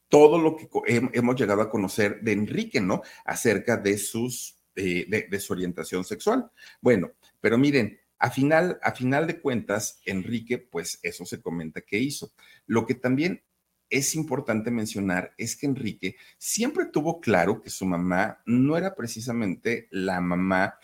[0.10, 0.70] todo lo que
[1.13, 3.02] hemos llegado a conocer de Enrique, ¿no?
[3.26, 6.50] Acerca de sus de, su orientación sexual.
[6.82, 7.12] Bueno,
[7.42, 12.34] pero miren, a final, a final de cuentas, Enrique, pues eso se comenta que hizo.
[12.66, 13.44] Lo que también
[13.90, 19.88] es importante mencionar es que Enrique siempre tuvo claro que su mamá no era precisamente
[19.92, 20.78] la mamá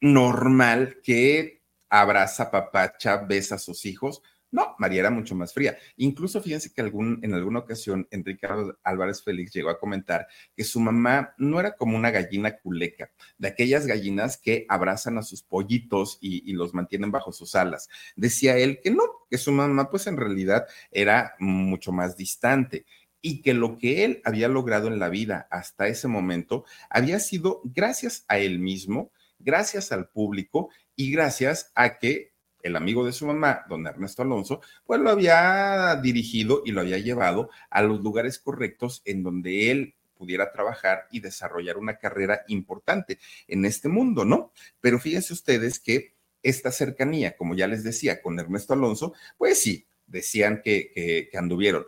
[0.00, 4.22] normal que abraza, papacha, besa a sus hijos.
[4.52, 5.78] No, María era mucho más fría.
[5.96, 8.48] Incluso fíjense que en alguna ocasión Enrique
[8.82, 13.48] Álvarez Félix llegó a comentar que su mamá no era como una gallina culeca, de
[13.48, 17.88] aquellas gallinas que abrazan a sus pollitos y, y los mantienen bajo sus alas.
[18.16, 22.84] Decía él que no, que su mamá pues en realidad era mucho más distante
[23.22, 27.60] y que lo que él había logrado en la vida hasta ese momento había sido
[27.64, 32.29] gracias a él mismo, gracias al público y gracias a que
[32.62, 36.98] el amigo de su mamá, don Ernesto Alonso, pues lo había dirigido y lo había
[36.98, 43.18] llevado a los lugares correctos en donde él pudiera trabajar y desarrollar una carrera importante
[43.48, 44.52] en este mundo, ¿no?
[44.80, 49.86] Pero fíjense ustedes que esta cercanía, como ya les decía, con Ernesto Alonso, pues sí,
[50.06, 51.86] decían que, que, anduvieron.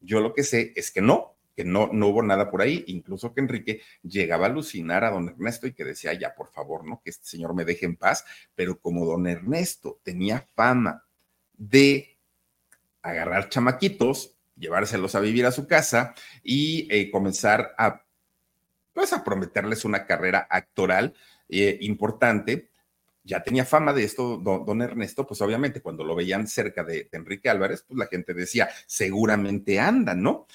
[0.00, 3.40] Yo lo que sé es que no, no, no hubo nada por ahí, incluso que
[3.40, 7.00] Enrique llegaba a alucinar a don Ernesto y que decía, ya, por favor, ¿no?
[7.02, 11.04] Que este señor me deje en paz, pero como don Ernesto tenía fama
[11.56, 12.18] de
[13.02, 18.04] agarrar chamaquitos, llevárselos a vivir a su casa y eh, comenzar a,
[18.92, 21.14] pues, a prometerles una carrera actoral
[21.48, 22.70] eh, importante,
[23.22, 27.18] ya tenía fama de esto don, Ernesto, pues obviamente cuando lo veían cerca de, de,
[27.18, 30.46] Enrique Álvarez, pues la gente decía, seguramente anda, ¿no?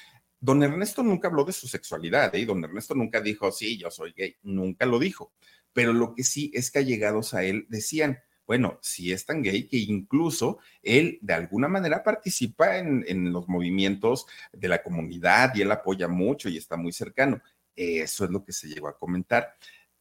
[0.45, 2.45] Don Ernesto nunca habló de su sexualidad, ¿eh?
[2.45, 5.33] Don Ernesto nunca dijo, sí, yo soy gay, nunca lo dijo.
[5.73, 9.67] Pero lo que sí es que allegados a él decían, bueno, si es tan gay
[9.67, 15.63] que incluso él de alguna manera participa en, en, los movimientos de la comunidad y
[15.63, 17.41] él apoya mucho y está muy cercano.
[17.75, 19.55] Eso es lo que se llegó a comentar.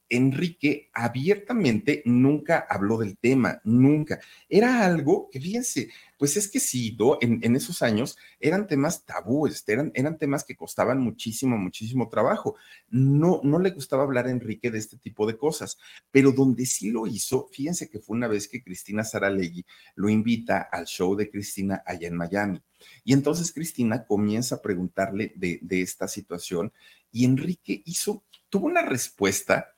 [0.08, 4.20] Enrique abiertamente nunca habló del tema, nunca.
[4.48, 5.88] Era algo que, fíjense,
[6.18, 11.00] pues es que sí, en, esos años eran temas tabúes, eran, eran temas que costaban
[11.00, 12.56] muchísimo, muchísimo trabajo.
[12.88, 15.78] No, no le gustaba hablar a Enrique de este tipo de cosas,
[16.10, 19.64] pero donde sí lo hizo, fíjense que fue una vez que Cristina Saralegui
[19.96, 22.62] lo invita al show de Cristina allá en Miami.
[23.04, 26.72] Y entonces Cristina comienza a preguntarle de, de esta situación
[27.10, 29.73] y Enrique hizo, tuvo una respuesta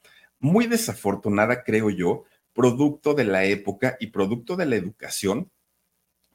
[0.47, 2.24] muy desafortunada, creo yo,
[2.55, 5.51] producto de la época y producto de la educación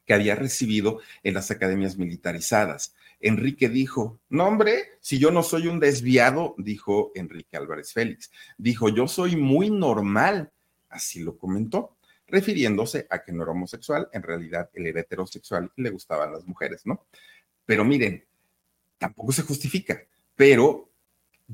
[0.06, 2.94] que había recibido en las academias militarizadas.
[3.22, 8.90] Enrique dijo, no hombre, si yo no soy un desviado, dijo Enrique Álvarez Félix, dijo,
[8.90, 10.52] yo soy muy normal,
[10.90, 11.96] así lo comentó,
[12.28, 16.46] refiriéndose a que no era homosexual, en realidad él era heterosexual y le gustaban las
[16.46, 17.06] mujeres, ¿no?
[17.66, 18.26] Pero miren,
[18.98, 20.02] tampoco se justifica,
[20.36, 20.91] pero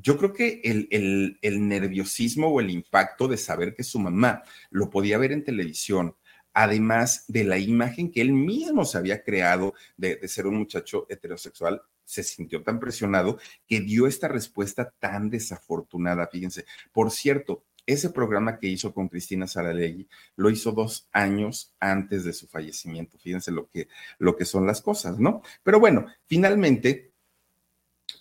[0.01, 5.17] yo creo que el, nerviosismo o el impacto de saber que su mamá lo podía
[5.17, 6.15] ver en televisión,
[6.53, 11.81] además de la imagen que él mismo se había creado de, ser un muchacho heterosexual,
[12.03, 13.37] se sintió tan presionado
[13.67, 16.65] que dio esta respuesta tan desafortunada, fíjense.
[16.91, 22.33] Por cierto, ese programa que hizo con Cristina Saralegui lo hizo dos años antes de
[22.33, 23.17] su fallecimiento.
[23.17, 25.41] Fíjense lo que son las cosas, ¿no?
[25.63, 27.13] Pero bueno, finalmente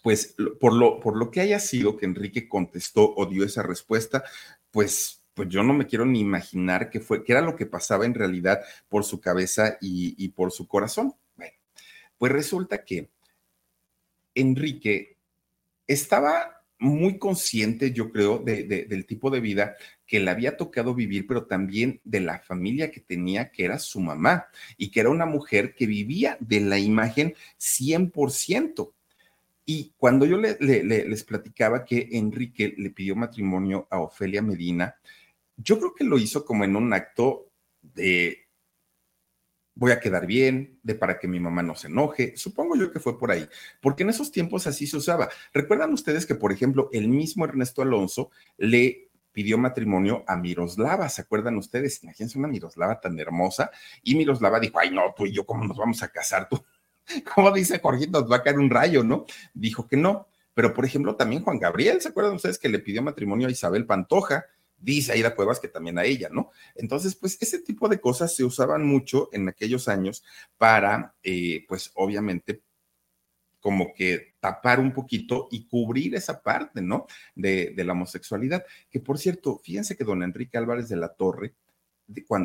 [0.06, 4.22] pues por lo, por lo que haya sido que Enrique contestó o dio esa respuesta,
[4.70, 8.06] pues pues yo no me quiero ni imaginar qué fue, qué era lo que pasaba
[8.06, 11.16] en realidad por su cabeza y, por su corazón.
[11.34, 11.54] Bueno,
[12.18, 13.10] pues resulta que
[14.32, 15.16] Enrique
[15.88, 19.74] estaba muy consciente, yo creo, del tipo de vida
[20.06, 23.98] que le había tocado vivir, pero también de la familia que tenía, que era su
[23.98, 24.46] mamá,
[24.76, 28.92] y que era una mujer que vivía de la imagen 100%.
[29.66, 34.94] Y cuando yo les platicaba que Enrique le pidió matrimonio a Ofelia Medina,
[35.56, 37.50] yo creo que lo hizo como en un acto
[37.82, 38.46] de
[39.74, 42.36] voy a quedar bien, de para que mi mamá no se enoje.
[42.36, 43.46] Supongo yo que fue por ahí,
[43.80, 45.28] porque en esos tiempos así se usaba.
[45.52, 51.08] ¿Recuerdan ustedes que, por ejemplo, el mismo Ernesto Alonso le pidió matrimonio a Miroslava?
[51.10, 52.02] ¿Se acuerdan ustedes?
[52.02, 53.70] Imagínense una Miroslava tan hermosa.
[54.02, 56.48] Y Miroslava dijo, ay, no, tú y yo, ¿cómo nos vamos a casar?
[56.48, 56.64] Tú,
[57.34, 59.26] como dice Jorgito, nos va a caer un rayo, ¿no?
[59.54, 60.28] Dijo que no.
[60.54, 63.84] Pero, por ejemplo, también Juan Gabriel, ¿se acuerdan ustedes que le pidió matrimonio a Isabel
[63.84, 64.46] Pantoja?
[64.78, 66.50] Dice Aida Cuevas que también a ella, ¿no?
[66.74, 70.24] Entonces, pues ese tipo de cosas se usaban mucho en aquellos años
[70.56, 72.62] para, eh, pues obviamente,
[73.60, 77.06] como que tapar un poquito y cubrir esa parte, ¿no?
[77.34, 78.64] De, la homosexualidad.
[78.88, 81.54] Que por cierto, fíjense que don Enrique Álvarez de la Torre,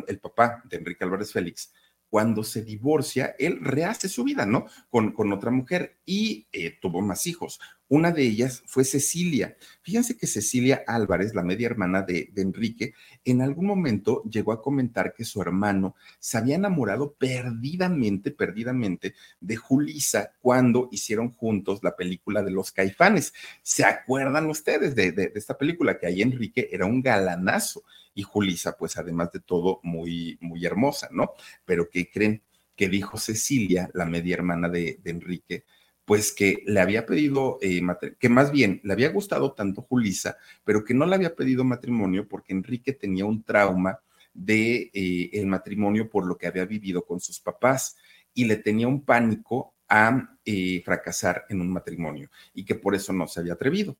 [0.07, 1.73] el papá de Enrique Álvarez Félix,
[2.11, 4.65] cuando se divorcia, él rehace su vida, ¿no?
[4.89, 7.61] Con, con otra mujer y eh, tuvo más hijos.
[7.87, 9.55] Una de ellas fue Cecilia.
[9.81, 12.93] Fíjense que Cecilia Álvarez, la media hermana de, de, Enrique,
[13.23, 19.55] en algún momento llegó a comentar que su hermano se había enamorado perdidamente, perdidamente de
[19.55, 23.33] Julisa cuando hicieron juntos la película de los caifanes.
[23.61, 25.97] ¿Se acuerdan ustedes de, de, de esta película?
[25.97, 27.83] Que ahí Enrique era un galanazo
[28.13, 31.31] y Julisa, pues además de todo, muy, muy hermosa, ¿no?
[31.65, 32.43] Pero ¿qué creen?
[32.75, 35.65] Que dijo Cecilia, la media hermana de, Enrique,
[36.05, 37.81] pues que le había pedido, eh,
[38.19, 42.27] que más bien le había gustado tanto Julisa, pero que no le había pedido matrimonio
[42.27, 43.99] porque Enrique tenía un trauma
[44.33, 47.97] de eh, el matrimonio por lo que había vivido con sus papás
[48.33, 53.11] y le tenía un pánico a eh, fracasar en un matrimonio y que por eso
[53.11, 53.97] no se había atrevido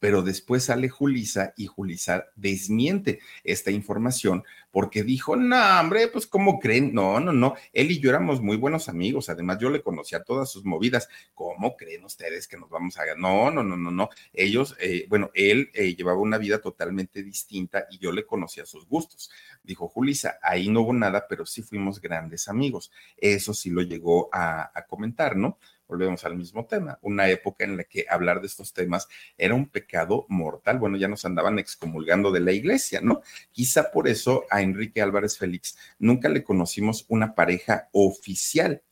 [0.00, 6.58] pero después sale Julisa y Julisa desmiente esta información porque dijo, no, hombre, pues ¿cómo
[6.58, 6.94] creen?
[6.94, 10.50] No, no, no, él y yo éramos muy buenos amigos, además yo le conocía todas
[10.50, 13.02] sus movidas, ¿cómo creen ustedes que nos vamos a...
[13.16, 17.86] No, no, no, no, no, ellos, eh, bueno, él eh, llevaba una vida totalmente distinta
[17.90, 19.30] y yo le conocía sus gustos.
[19.62, 22.90] Dijo Julisa, ahí no hubo nada, pero sí fuimos grandes amigos.
[23.16, 25.58] Eso sí lo llegó a, a comentar, ¿no?
[25.90, 29.68] Volvemos al mismo tema, una época en la que hablar de estos temas era un
[29.68, 30.78] pecado mortal.
[30.78, 33.22] Bueno, ya nos andaban excomulgando de la iglesia, ¿no?
[33.52, 38.82] Quizá por eso a Enrique Álvarez Félix nunca le conocimos una pareja oficial.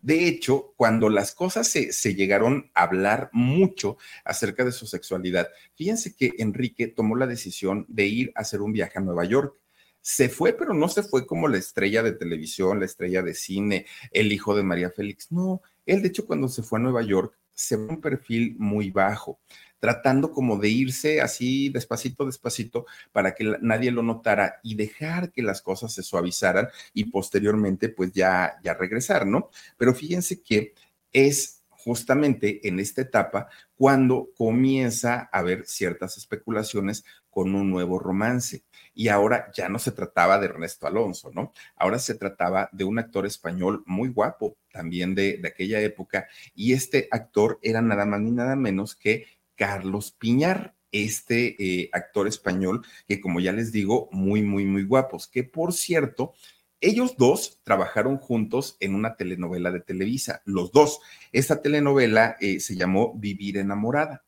[0.00, 5.48] De hecho, cuando las cosas se, se, llegaron a hablar mucho acerca de su sexualidad,
[5.74, 9.54] fíjense que Enrique tomó la decisión de ir a hacer un viaje a Nueva York
[10.02, 13.86] se fue, pero no se fue como la estrella de televisión, la estrella de cine,
[14.10, 15.30] el hijo de María Félix.
[15.30, 18.90] No, él, de hecho, cuando se fue a Nueva York, se ve un perfil muy
[18.90, 19.38] bajo,
[19.78, 25.42] tratando como de irse así despacito, despacito, para que nadie lo notara y dejar que
[25.42, 29.50] las cosas se suavizaran y posteriormente, pues ya, ya regresar, ¿no?
[29.76, 30.74] Pero fíjense que
[31.12, 38.62] es justamente en esta etapa cuando comienza a haber ciertas especulaciones con un nuevo romance.
[38.94, 41.52] Y ahora ya no se trataba de Ernesto Alonso, ¿no?
[41.76, 47.08] Ahora se trataba de un actor español muy guapo, también de, aquella época, y este
[47.10, 49.26] actor era nada más ni nada menos que
[49.56, 55.26] Carlos Piñar, este eh, actor español que, como ya les digo, muy, muy, muy guapos,
[55.26, 56.34] que por cierto,
[56.82, 60.98] ellos dos trabajaron juntos en una telenovela de Televisa, los dos.
[61.30, 64.24] Esta telenovela eh, se llamó Vivir enamorada.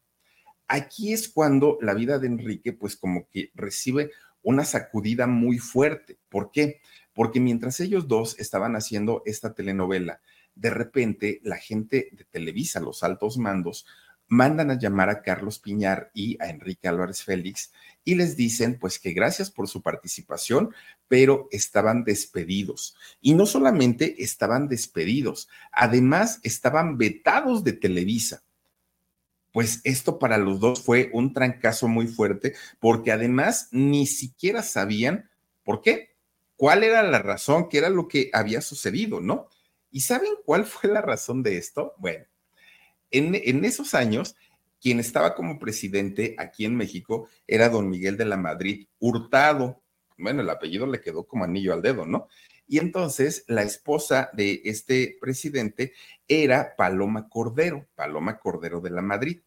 [0.68, 4.12] Aquí es cuando la vida de Enrique, pues como que recibe
[4.44, 6.18] una sacudida muy fuerte.
[6.28, 6.80] ¿Por qué?
[7.12, 10.20] Porque mientras ellos dos estaban haciendo esta telenovela,
[10.54, 13.86] de repente la gente de Televisa, los altos mandos,
[14.28, 17.72] mandan a llamar a Carlos Piñar y a Enrique Álvarez Félix
[18.04, 20.74] y les dicen pues que gracias por su participación,
[21.08, 22.96] pero estaban despedidos.
[23.20, 28.42] Y no solamente estaban despedidos, además estaban vetados de Televisa
[29.54, 35.30] pues esto para los dos fue un trancazo muy fuerte, porque además ni siquiera sabían
[35.62, 36.16] por qué,
[36.56, 39.46] cuál era la razón, qué era lo que había sucedido, ¿no?
[39.92, 41.94] ¿Y saben cuál fue la razón de esto?
[41.98, 42.24] Bueno,
[43.12, 44.34] en, en esos años,
[44.80, 49.84] quien estaba como presidente aquí en México era don Miguel de la Madrid Hurtado.
[50.18, 52.26] Bueno, el apellido le quedó como anillo al dedo, ¿no?
[52.66, 55.92] Y entonces la esposa de este presidente
[56.26, 59.42] era Paloma Cordero, Paloma Cordero de la Madrid.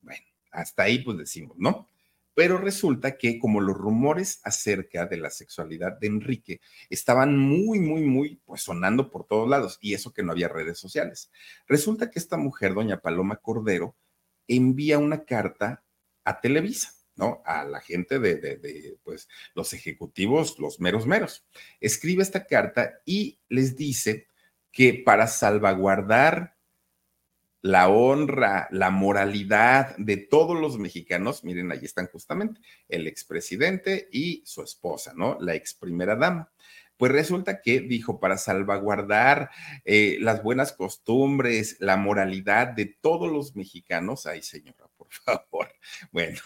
[0.00, 1.88] Bueno, hasta ahí pues decimos, ¿no?
[2.34, 8.02] Pero resulta que como los rumores acerca de la sexualidad de Enrique estaban muy, muy,
[8.02, 11.30] muy, pues sonando por todos lados, y eso que no había redes sociales.
[11.66, 13.96] Resulta que esta mujer, doña Paloma Cordero,
[14.46, 15.82] envía una carta
[16.24, 17.42] a Televisa ¿no?
[17.44, 21.44] A la gente de, pues, los ejecutivos, los meros meros.
[21.80, 24.28] Escribe esta carta y les dice
[24.70, 26.56] que para salvaguardar
[27.62, 34.42] la honra, la moralidad de todos los mexicanos, miren, ahí están justamente el expresidente y
[34.44, 35.36] su esposa, ¿no?
[35.40, 36.52] La ex primera dama.
[36.96, 39.50] Pues resulta que dijo, para salvaguardar
[39.84, 44.86] eh, las buenas costumbres, la moralidad de todos los mexicanos, ay señora,
[46.12, 46.40] bueno,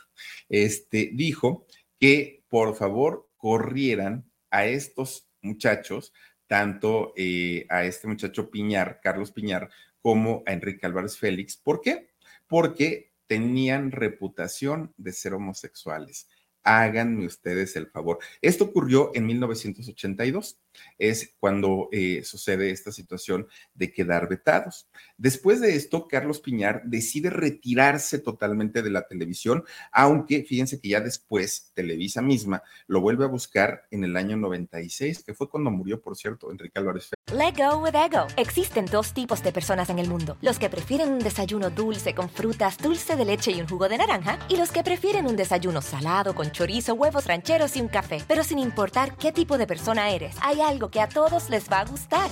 [0.49, 1.67] este dijo
[1.99, 6.13] que por favor corrieran a estos muchachos,
[6.47, 9.71] tanto eh, a este muchacho Piñar, Carlos Piñar,
[10.03, 11.57] como a Enrique Álvarez Félix.
[11.57, 12.11] ¿Por qué?
[12.47, 16.29] Porque tenían reputación de ser homosexuales
[16.63, 18.19] háganme ustedes el favor.
[18.43, 20.59] Esto ocurrió en 1982,
[20.99, 24.89] es cuando eh, sucede esta situación de quedar vetados.
[25.17, 31.01] Después de esto, Carlos Piñar decide retirarse totalmente de la televisión, aunque fíjense que ya
[31.01, 36.01] después Televisa misma lo vuelve a buscar en el año 96, que fue cuando murió,
[36.01, 37.11] por cierto, Enrique Álvarez.
[37.33, 38.27] Let go with ego.
[38.37, 42.29] Existen dos tipos de personas en el mundo: los que prefieren un desayuno dulce con
[42.29, 45.81] frutas, dulce de leche y un jugo de naranja, y los que prefieren un desayuno
[45.81, 48.23] salado con chorizo, huevos rancheros y un café.
[48.27, 51.81] Pero sin importar qué tipo de persona eres, hay algo que a todos les va
[51.81, 52.31] a gustar.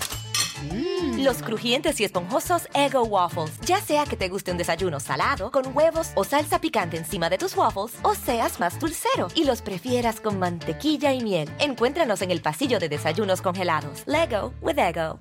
[0.63, 1.23] Mm.
[1.23, 3.61] Los crujientes y esponjosos Ego Waffles.
[3.61, 7.39] Ya sea que te guste un desayuno salado, con huevos o salsa picante encima de
[7.39, 11.49] tus waffles, o seas más dulcero y los prefieras con mantequilla y miel.
[11.59, 14.05] Encuéntranos en el pasillo de desayunos congelados.
[14.07, 15.21] Lego with Ego.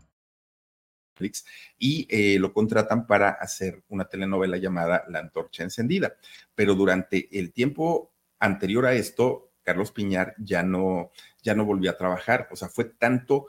[1.79, 6.15] Y eh, lo contratan para hacer una telenovela llamada La Antorcha Encendida.
[6.53, 11.11] Pero durante el tiempo anterior a esto, Carlos Piñar ya no,
[11.43, 12.47] ya no volvió a trabajar.
[12.51, 13.47] O sea, fue tanto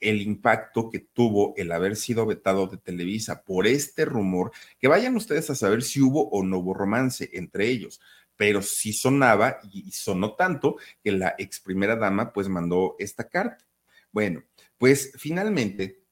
[0.00, 5.16] el impacto que tuvo el haber sido vetado de Televisa por este rumor, que vayan
[5.16, 8.00] ustedes a saber si hubo o no hubo romance entre ellos,
[8.36, 13.64] pero sí sonaba y sonó tanto que la ex primera dama pues mandó esta carta.
[14.12, 14.44] Bueno,
[14.78, 16.02] pues finalmente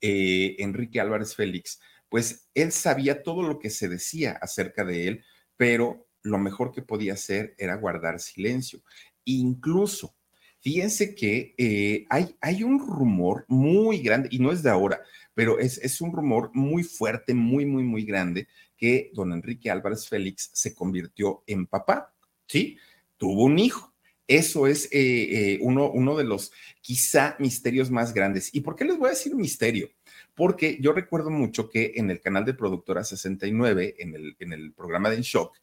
[0.00, 5.24] eh, Enrique Álvarez Félix, pues él sabía todo lo que se decía acerca de él,
[5.56, 8.80] pero lo mejor que podía hacer era guardar silencio.
[9.24, 10.14] Incluso
[10.60, 15.00] Fíjense que eh, hay, hay un rumor muy grande, y no es de ahora,
[15.34, 18.46] pero es, es un rumor muy fuerte, muy, muy, muy grande,
[18.76, 22.12] que don Enrique Álvarez Félix se convirtió en papá,
[22.46, 22.76] ¿sí?
[23.16, 23.94] Tuvo un hijo.
[24.26, 28.54] Eso es eh, eh, uno, uno de los quizá misterios más grandes.
[28.54, 29.90] ¿Y por qué les voy a decir misterio?
[30.34, 34.72] Porque yo recuerdo mucho que en el canal de Productora 69, en el, en el
[34.72, 35.56] programa de En Shock,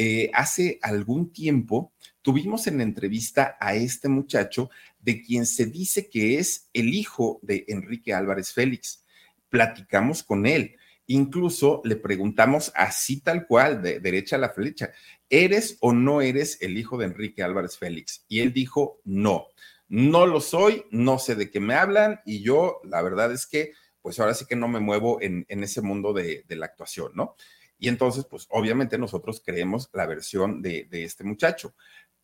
[0.00, 1.92] eh, hace algún tiempo
[2.22, 4.70] tuvimos en entrevista a este muchacho
[5.00, 9.04] de quien se dice que es el hijo de Enrique Álvarez Félix.
[9.48, 10.76] Platicamos con él.
[11.08, 14.92] Incluso le preguntamos así tal cual, de derecha a la flecha,
[15.28, 18.24] ¿eres o no eres el hijo de Enrique Álvarez Félix?
[18.28, 19.48] Y él dijo, no,
[19.88, 23.72] no lo soy, no sé de qué me hablan y yo la verdad es que,
[24.00, 27.34] pues ahora sí que no me muevo en, ese mundo de, de la actuación, ¿no?
[27.78, 31.74] Y entonces, pues obviamente nosotros creemos la versión de, este muchacho.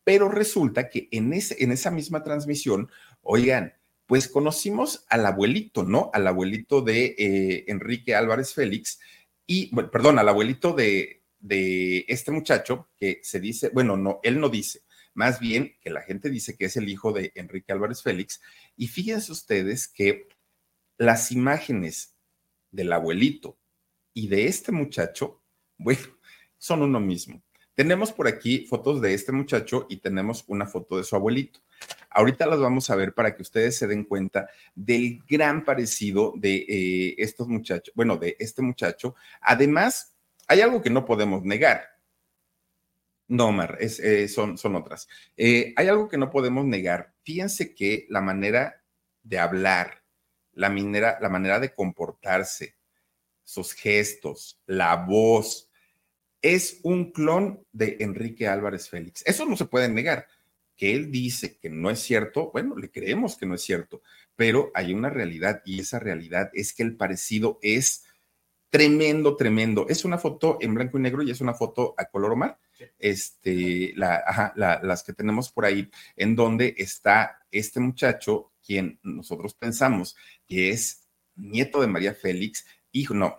[0.03, 2.89] Pero resulta que en, ese, en esa misma transmisión,
[3.21, 3.73] oigan,
[4.05, 6.11] pues conocimos al abuelito, ¿no?
[6.13, 8.99] Al abuelito de eh, Enrique Álvarez Félix
[9.47, 14.39] y, bueno, perdón, al abuelito de, de este muchacho que se dice, bueno, no, él
[14.39, 14.81] no dice,
[15.13, 18.41] más bien que la gente dice que es el hijo de Enrique Álvarez Félix.
[18.75, 20.27] Y fíjense ustedes que
[20.97, 22.15] las imágenes
[22.71, 23.57] del abuelito
[24.13, 25.41] y de este muchacho,
[25.77, 26.01] bueno,
[26.57, 27.41] son uno mismo.
[27.75, 31.59] Tenemos por aquí fotos de este muchacho y tenemos una foto de su abuelito.
[32.09, 36.55] Ahorita las vamos a ver para que ustedes se den cuenta del gran parecido de
[36.55, 39.15] eh, estos muchachos, bueno, de este muchacho.
[39.41, 40.15] Además,
[40.47, 41.83] hay algo que no podemos negar.
[43.27, 45.09] No, Mar, eh, son, son otras.
[45.35, 47.13] Eh, hay algo que no podemos negar.
[47.23, 48.81] Fíjense que la manera
[49.23, 50.03] de hablar,
[50.53, 52.75] la manera, la manera de comportarse,
[53.45, 55.69] sus gestos, la voz,
[56.41, 59.23] es un clon de Enrique Álvarez Félix.
[59.25, 60.27] Eso no se puede negar.
[60.75, 64.01] Que él dice que no es cierto, bueno, le creemos que no es cierto,
[64.35, 68.03] pero hay una realidad y esa realidad es que el parecido es
[68.69, 69.87] tremendo, tremendo.
[69.87, 72.59] Es una foto en blanco y negro y es una foto a color mar.
[72.99, 80.17] Este, la, las que tenemos por ahí, en donde está este muchacho, quien nosotros pensamos
[80.45, 82.65] que es nieto de María Félix,
[82.95, 83.37] hijo, no.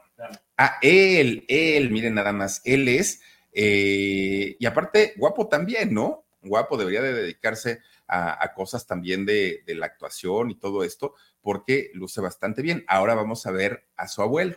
[0.56, 3.20] Ah, él, él, miren nada más, él es,
[3.52, 6.26] eh, y aparte, guapo también, ¿no?
[6.42, 11.90] Guapo, debería de dedicarse a, cosas también de, de la actuación y todo esto, porque
[11.94, 12.84] luce bastante bien.
[12.86, 14.56] Ahora vamos a ver a su abuelo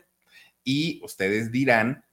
[0.64, 2.06] y ustedes dirán,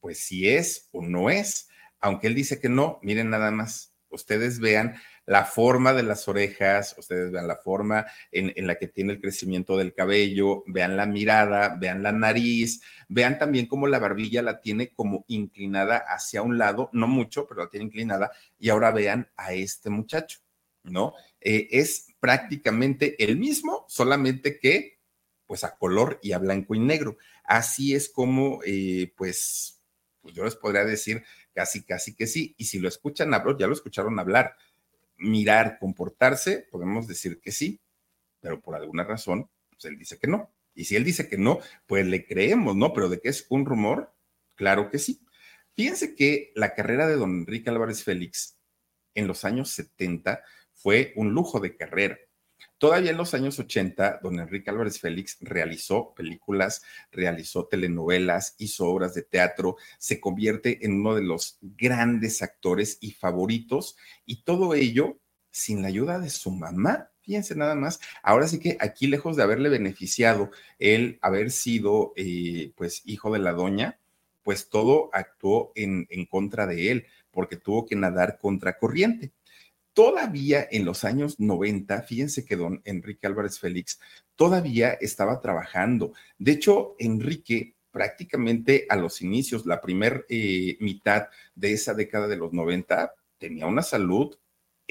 [0.00, 1.68] pues si es o no es.
[2.00, 6.96] Aunque él dice que no, miren nada más, ustedes vean la forma de las orejas,
[6.98, 11.76] ustedes vean la forma en, la que tiene el crecimiento del cabello, vean la mirada,
[11.78, 16.90] vean la nariz, vean también cómo la barbilla la tiene como inclinada hacia un lado,
[16.92, 20.40] no mucho, pero la tiene inclinada, y ahora vean a este muchacho,
[20.82, 21.14] ¿no?
[21.40, 24.98] Eh, es prácticamente el mismo, solamente que
[25.52, 27.18] pues a color y a blanco y negro.
[27.44, 29.82] Así es como, eh, pues,
[30.22, 32.54] pues, yo les podría decir casi, casi que sí.
[32.56, 34.56] Y si lo escuchan hablar, ya lo escucharon hablar,
[35.22, 37.80] mirar, comportarse, podemos decir que sí,
[38.40, 40.52] pero por alguna razón, pues él dice que no.
[40.74, 42.92] Y si él dice que no, pues le creemos, ¿no?
[42.92, 44.14] Pero de que es un rumor,
[44.54, 45.24] claro que sí.
[45.74, 48.58] Fíjense que la carrera de don Enrique Álvarez Félix
[49.14, 50.42] en los años 70
[50.72, 52.18] fue un lujo de carrera.
[52.82, 59.14] Todavía en los años 80, don Enrique Álvarez Félix realizó películas, realizó telenovelas, hizo obras
[59.14, 65.20] de teatro, se convierte en uno de los grandes actores y favoritos, y todo ello
[65.52, 67.12] sin la ayuda de su mamá.
[67.20, 72.72] Fíjense nada más, ahora sí que aquí lejos de haberle beneficiado el haber sido eh,
[72.74, 74.00] pues hijo de la doña,
[74.42, 79.30] pues todo actuó en, en contra de él, porque tuvo que nadar contra corriente.
[79.94, 84.00] Todavía en los años 90, fíjense que don Enrique Álvarez Félix
[84.36, 86.14] todavía estaba trabajando.
[86.38, 92.36] De hecho, Enrique prácticamente a los inicios, la primera eh, mitad de esa década de
[92.36, 94.34] los 90, tenía una salud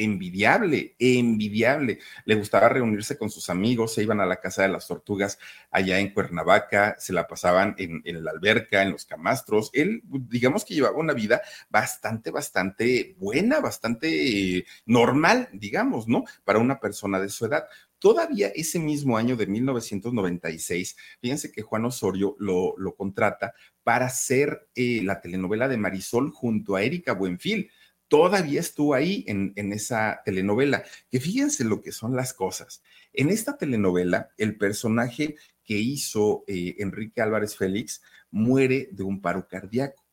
[0.04, 2.00] envidiable, envidiable.
[2.26, 5.40] Le gustaba reunirse con sus amigos, se iban a la casa de las tortugas
[5.70, 9.70] allá en Cuernavaca, se la pasaban en, la alberca, en los camastros.
[9.74, 16.24] Él, digamos que llevaba una vida bastante, bastante buena, bastante normal, digamos, ¿no?
[16.44, 17.66] Para una persona de su edad.
[18.00, 24.68] Todavía ese mismo año de 1996, fíjense que Juan Osorio lo, lo contrata para hacer
[24.76, 27.70] eh, la telenovela de Marisol junto a Erika Buenfil
[28.12, 30.84] todavía estuvo ahí en, esa telenovela.
[31.10, 32.84] Que fíjense lo que son las cosas.
[33.14, 39.48] En esta telenovela, el personaje que hizo eh, Enrique Álvarez Félix muere de un paro
[39.48, 40.06] cardíaco.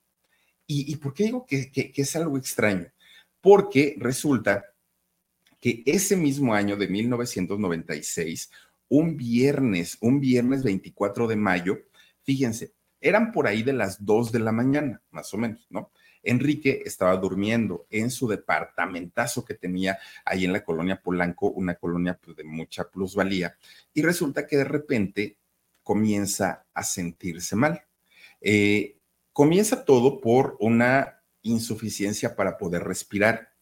[0.69, 2.87] ¿Y, por qué digo que, que es algo extraño?
[3.41, 4.67] Porque resulta
[5.59, 8.51] que ese mismo año de 1996,
[8.91, 11.79] un viernes, un viernes 24 de mayo,
[12.23, 15.91] fíjense, eran por ahí de las 2 de la mañana, más o menos, ¿no?
[16.23, 22.19] Enrique estaba durmiendo en su departamentazo que tenía ahí en la colonia Polanco, una colonia
[22.23, 23.57] pues, de mucha plusvalía,
[23.95, 25.39] y resulta que de repente
[25.83, 27.83] comienza a sentirse mal.
[28.41, 28.99] Eh,
[29.33, 33.53] comienza todo por una insuficiencia para poder respirar,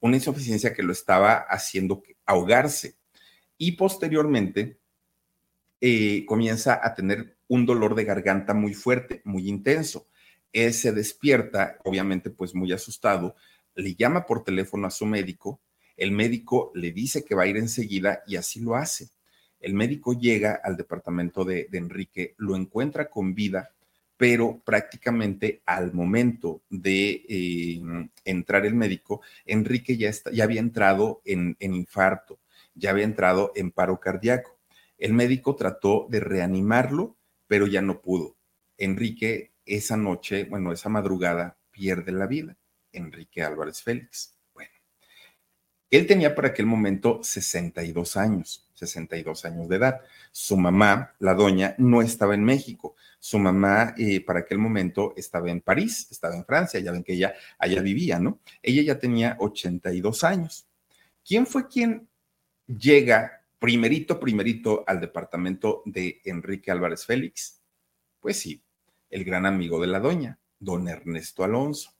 [0.00, 2.96] una insuficiencia que lo estaba haciendo ahogarse
[3.56, 4.78] y posteriormente
[5.80, 10.06] eh, comienza a tener un dolor de garganta muy fuerte, muy intenso.
[10.52, 13.36] Él se despierta, obviamente pues muy asustado,
[13.74, 15.60] le llama por teléfono a su médico,
[15.96, 19.10] el médico le dice que va a ir enseguida y así lo hace.
[19.60, 23.70] El médico llega al departamento de, Enrique, lo encuentra con vida,
[24.16, 27.82] pero prácticamente al momento de eh,
[28.24, 32.38] entrar el médico, Enrique ya, ya había entrado en, en infarto,
[32.74, 34.58] ya había entrado en paro cardíaco.
[34.96, 38.36] El médico trató de reanimarlo, pero ya no pudo.
[38.78, 42.56] Enrique esa noche, bueno, esa madrugada, pierde la vida.
[42.92, 44.36] Enrique Álvarez Félix.
[44.52, 44.70] Bueno,
[45.90, 50.00] él tenía para aquel momento 62 años, 62 años de edad.
[50.32, 52.96] Su mamá, la doña, no estaba en México.
[53.18, 57.12] Su mamá eh, para aquel momento estaba en París, estaba en Francia, ya ven que
[57.12, 58.40] ella allá vivía, ¿no?
[58.62, 60.66] Ella ya tenía 82 años.
[61.24, 62.08] ¿Quién fue quien
[62.66, 67.60] llega primerito, primerito al departamento de Enrique Álvarez Félix?
[68.20, 68.62] Pues sí,
[69.10, 71.92] el gran amigo de la doña, don Ernesto Alonso.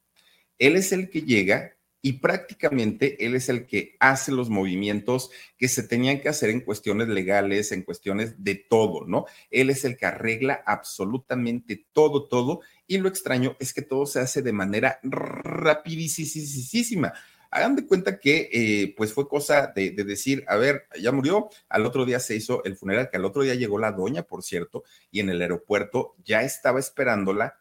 [0.58, 5.68] Él es el que llega y prácticamente él es el que hace los movimientos que
[5.68, 9.26] se tenían que hacer en cuestiones legales, en cuestiones de todo, ¿no?
[9.50, 14.20] Él es el que arregla absolutamente todo, todo, y lo extraño es que todo se
[14.20, 17.12] hace de manera rapidísima.
[17.50, 21.50] Hagan de cuenta que eh, pues fue cosa de, de, decir, a ver, ya murió,
[21.68, 24.42] al otro día se hizo el funeral, que al otro día llegó la doña, por
[24.42, 27.58] cierto, y en el aeropuerto ya estaba esperándola,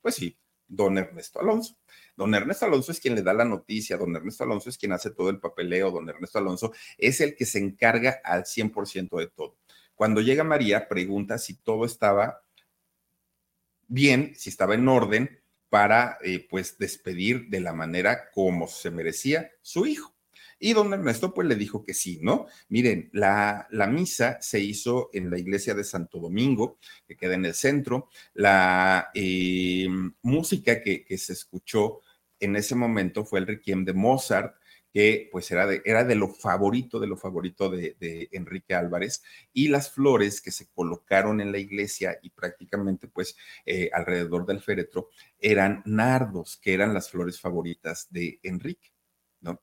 [0.00, 1.76] pues sí, don Ernesto Alonso.
[2.16, 5.10] Don Ernesto Alonso es quien le da la noticia, don Ernesto Alonso es quien hace
[5.10, 9.56] todo el papeleo, don Ernesto Alonso es el que se encarga al 100% de todo.
[9.94, 12.42] Cuando llega María, pregunta si todo estaba
[13.88, 19.50] bien, si estaba en orden para, eh, pues, despedir de la manera como se merecía
[19.62, 20.14] su hijo.
[20.60, 22.46] Y don Ernesto pues le dijo que sí, ¿no?
[22.68, 27.44] Miren, la, la, misa se hizo en la iglesia de Santo Domingo, que queda en
[27.44, 28.08] el centro.
[28.34, 29.86] La eh,
[30.22, 32.00] música que, que, se escuchó
[32.40, 34.56] en ese momento fue el requiem de Mozart,
[34.92, 39.22] que pues era de, era de lo favorito, de lo favorito de, Enrique Álvarez,
[39.52, 43.36] y las flores que se colocaron en la iglesia y prácticamente pues
[43.66, 48.92] eh, alrededor del féretro eran nardos, que eran las flores favoritas de Enrique,
[49.40, 49.60] ¿no?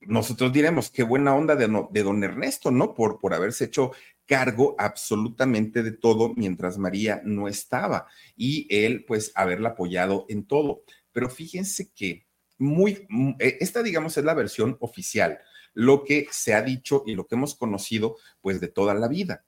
[0.00, 2.92] Nosotros diremos, qué buena onda de, de don Ernesto, ¿no?
[2.94, 3.92] Por, por haberse hecho
[4.26, 10.82] cargo absolutamente de todo mientras María no estaba y él pues haberla apoyado en todo.
[11.12, 12.26] Pero fíjense que
[12.58, 13.06] muy,
[13.38, 15.38] eh, esta digamos es la versión oficial,
[15.72, 19.44] lo que se ha dicho y lo que hemos conocido pues de toda la vida.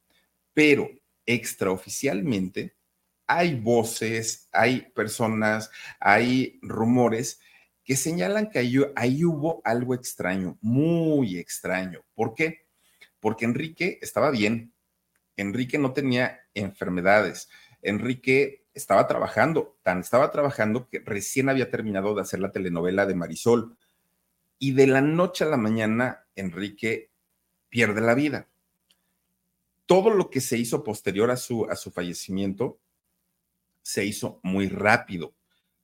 [0.52, 0.88] Pero
[1.26, 2.76] extraoficialmente
[3.26, 7.40] hay voces, hay personas, hay rumores
[7.84, 12.04] que señalan que ahí, ahí hubo algo extraño, muy extraño.
[12.14, 12.66] ¿Por qué?
[13.26, 14.72] porque Enrique estaba bien,
[15.36, 17.48] Enrique no tenía enfermedades,
[17.82, 23.14] Enrique estaba trabajando, tan estaba trabajando que recién había terminado de hacer la telenovela de
[23.14, 23.76] Marisol
[24.58, 27.10] y de la noche a la mañana Enrique
[27.70, 28.48] pierde la vida.
[29.86, 32.78] Todo lo que se hizo posterior a su, a su fallecimiento
[33.80, 35.32] se hizo muy rápido.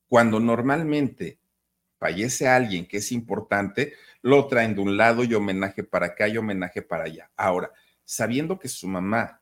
[0.07, 1.39] Cuando normalmente
[1.99, 6.37] fallece alguien que es importante, lo traen de un lado y homenaje para acá y
[6.37, 7.31] homenaje para allá.
[7.37, 7.73] Ahora,
[8.05, 9.42] sabiendo que su mamá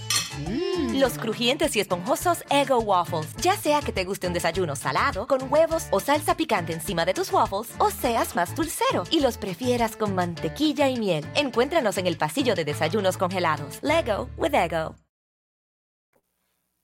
[0.39, 0.99] Mm.
[0.99, 3.35] Los crujientes y esponjosos Ego Waffles.
[3.37, 7.13] Ya sea que te guste un desayuno salado, con huevos o salsa picante encima de
[7.13, 11.25] tus waffles, o seas más dulcero y los prefieras con mantequilla y miel.
[11.35, 13.79] Encuéntranos en el pasillo de desayunos congelados.
[13.81, 14.95] Lego with Ego.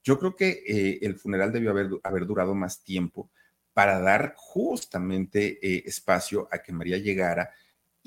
[0.03, 3.29] Yo creo que eh, el funeral debió haber, haber, durado más tiempo
[3.73, 7.51] para dar justamente eh, espacio a que María llegara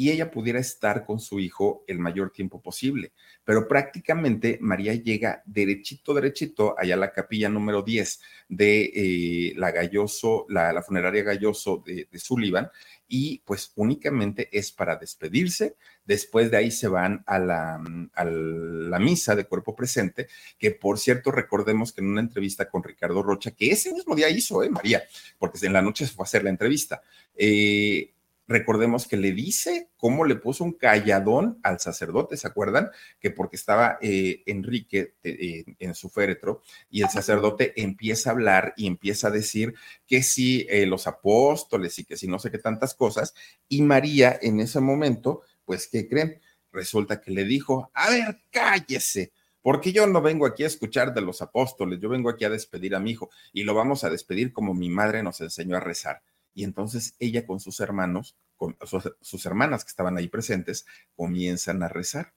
[0.01, 3.13] y ella pudiera estar con su hijo el mayor tiempo posible.
[3.45, 9.73] Pero prácticamente María llega derechito, derechito allá a la capilla número 10 de eh, la
[9.73, 12.71] Galloso, la, funeraria Galloso de, Sullivan,
[13.09, 15.77] y pues únicamente es para despedirse.
[16.07, 17.79] Después de ahí se van a la,
[18.15, 20.29] a la, misa de cuerpo presente,
[20.59, 24.31] que por cierto recordemos que en una entrevista con Ricardo Rocha, que ese mismo día
[24.31, 25.03] hizo, ¿eh, María?
[25.39, 27.03] Porque en la noche se fue a hacer la entrevista.
[27.37, 28.15] Eh,
[28.51, 32.91] recordemos que le dice cómo le puso un calladón al sacerdote, ¿se acuerdan?
[33.21, 38.75] Que porque estaba eh, Enrique eh, en su féretro y el sacerdote empieza a hablar
[38.77, 39.75] y empieza a decir
[40.05, 43.35] que sí, eh, los apóstoles y que si no sé qué tantas cosas,
[43.69, 46.41] y María en ese momento, pues, ¿qué creen?
[46.73, 49.33] Resulta que le dijo, a ver, cállese.
[49.63, 52.97] Porque yo no vengo aquí a escuchar de los apóstoles, yo vengo aquí a despedir
[52.97, 56.23] a mi hijo y lo vamos a despedir como mi madre nos enseñó a rezar
[56.55, 58.77] y entonces ella con sus hermanos, con
[59.21, 62.35] sus, hermanas que estaban ahí presentes, comienzan a rezar.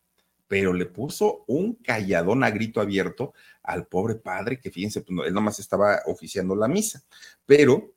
[0.48, 3.34] pero le puso un calladón a grito abierto
[3.64, 7.04] al pobre padre, que fíjense, pues, él nomás estaba oficiando la misa,
[7.46, 7.96] pero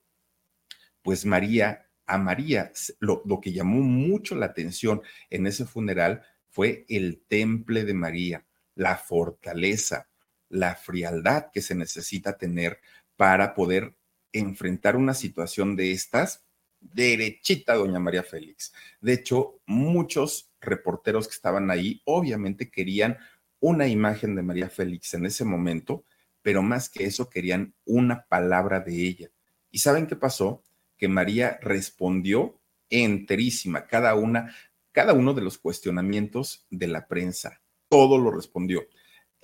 [1.03, 6.87] pues María, a María, lo, lo que llamó mucho la atención en ese funeral fue
[6.89, 10.09] el temple de María, la fortaleza,
[10.49, 12.81] la frialdad que se necesita tener
[13.17, 13.95] para poder
[14.39, 16.47] enfrentar una situación de estas
[16.81, 18.73] derechita, doña María Félix.
[19.01, 23.19] De hecho, muchos reporteros que estaban ahí obviamente querían
[23.61, 26.05] una imagen de María Félix en ese momento,
[26.43, 29.31] pero más que eso querían una palabra de ella.
[29.71, 30.63] ¿Y saben qué pasó?
[30.97, 34.55] Que María respondió enterísima, cada una,
[34.93, 38.87] cada uno de los cuestionamientos de la prensa, todo lo respondió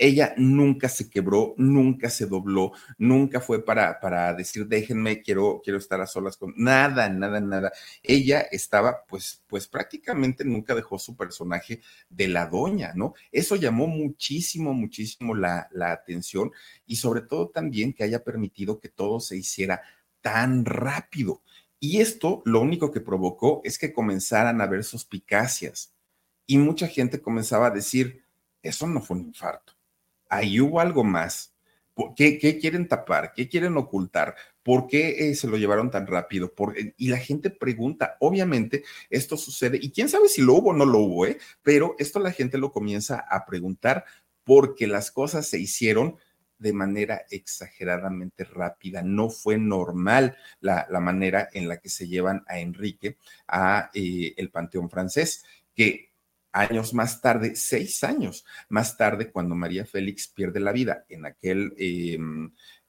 [0.03, 5.78] ella nunca se quebró, nunca se dobló, nunca fue para, para decir, déjenme, quiero, quiero
[5.78, 7.70] estar a solas con nada, nada, nada.
[8.03, 13.14] Ella estaba, pues, pues prácticamente nunca dejó su personaje de la doña, ¿no?
[13.30, 16.50] Eso llamó muchísimo, muchísimo la, la atención
[16.84, 19.82] y sobre todo también que haya permitido que todo se hiciera
[20.20, 21.42] tan rápido.
[21.78, 25.94] Y esto lo único que provocó es que comenzaran a haber suspicacias
[26.44, 28.24] y mucha gente comenzaba a decir,
[28.62, 29.72] eso no fue un infarto
[30.33, 31.55] ahí hubo algo más.
[32.16, 33.33] ¿Qué, quieren tapar?
[33.35, 34.35] ¿Qué quieren ocultar?
[34.62, 36.55] ¿Por qué eh, se lo llevaron tan rápido?
[36.74, 40.72] Eh, y la gente pregunta, obviamente esto sucede, y quién sabe si lo hubo o
[40.72, 41.37] no lo hubo, ¿eh?
[41.62, 44.07] pero esto la gente lo comienza a preguntar
[44.43, 46.16] porque las cosas se hicieron
[46.59, 49.03] de manera exageradamente rápida.
[49.03, 53.18] No fue normal la, la manera en la que se llevan a Enrique
[53.49, 56.12] a el Panteón francés, que
[56.53, 61.72] años más tarde, seis años más tarde, cuando María Félix pierde la vida en aquel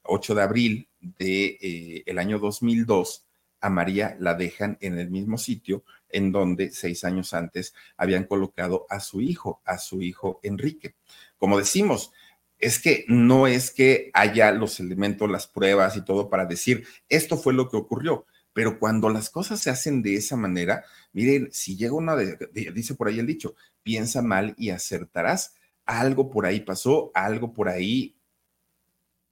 [0.04, 3.26] 8 em, de abril del de, eh, año 2002,
[3.62, 8.86] a María la dejan en el mismo sitio en donde seis años antes habían colocado
[8.90, 10.96] a su hijo, a su hijo Enrique.
[11.38, 12.12] Como decimos,
[12.60, 17.38] es que no es que haya los elementos, las pruebas y todo para decir, esto
[17.38, 21.76] fue lo que ocurrió, pero cuando las cosas se hacen de esa manera, miren, si
[21.76, 22.38] llega una, de,
[22.74, 25.56] dice por ahí el dicho, piensa mal y acertarás.
[25.86, 28.16] Algo por ahí pasó, algo por ahí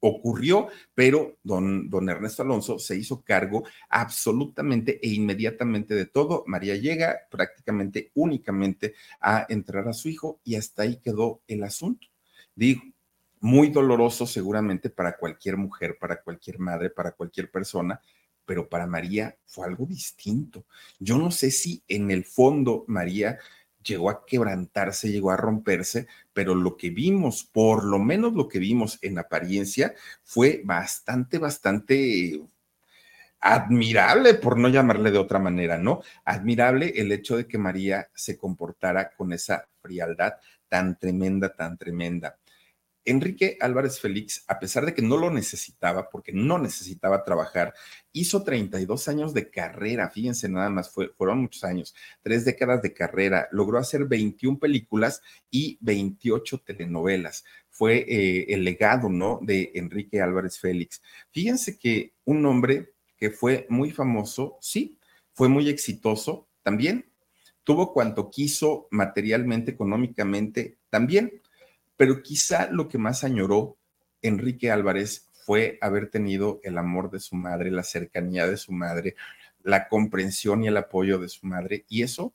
[0.01, 6.43] ocurrió, pero don, don Ernesto Alonso se hizo cargo absolutamente e inmediatamente de todo.
[6.47, 12.07] María llega prácticamente únicamente a entrar a su hijo y hasta ahí quedó el asunto.
[12.55, 12.81] Digo,
[13.39, 18.01] muy doloroso seguramente para cualquier mujer, para cualquier madre, para cualquier persona,
[18.45, 20.65] pero para María fue algo distinto.
[20.99, 23.39] Yo no sé si en el fondo María
[23.83, 28.59] llegó a quebrantarse, llegó a romperse, pero lo que vimos, por lo menos lo que
[28.59, 32.41] vimos en apariencia, fue bastante, bastante
[33.39, 36.01] admirable, por no llamarle de otra manera, ¿no?
[36.25, 40.33] Admirable el hecho de que María se comportara con esa frialdad
[40.69, 42.37] tan tremenda, tan tremenda.
[43.05, 47.73] Enrique Álvarez Félix, a pesar de que no lo necesitaba, porque no necesitaba trabajar,
[48.11, 53.47] hizo 32 años de carrera, fíjense nada más, fueron muchos años, tres décadas de carrera,
[53.51, 57.43] logró hacer 21 películas y 28 telenovelas.
[57.69, 59.39] Fue eh, el legado, ¿no?
[59.41, 61.01] De Enrique Álvarez Félix.
[61.31, 64.97] Fíjense que un hombre que fue muy famoso, sí,
[65.33, 67.11] fue muy exitoso también,
[67.63, 71.41] tuvo cuanto quiso materialmente, económicamente, también
[72.01, 73.77] pero quizá lo que más añoró
[74.23, 79.15] Enrique Álvarez fue haber tenido el amor de su madre, la cercanía de su madre,
[79.61, 82.33] la comprensión y el apoyo de su madre, y eso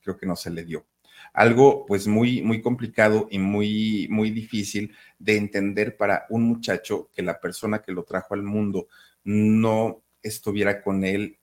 [0.00, 0.86] creo que no se le dio.
[1.32, 7.24] Algo pues muy, muy complicado y muy, muy difícil de entender para un muchacho que
[7.24, 8.86] la persona que lo trajo al mundo
[9.24, 11.40] no estuviera con él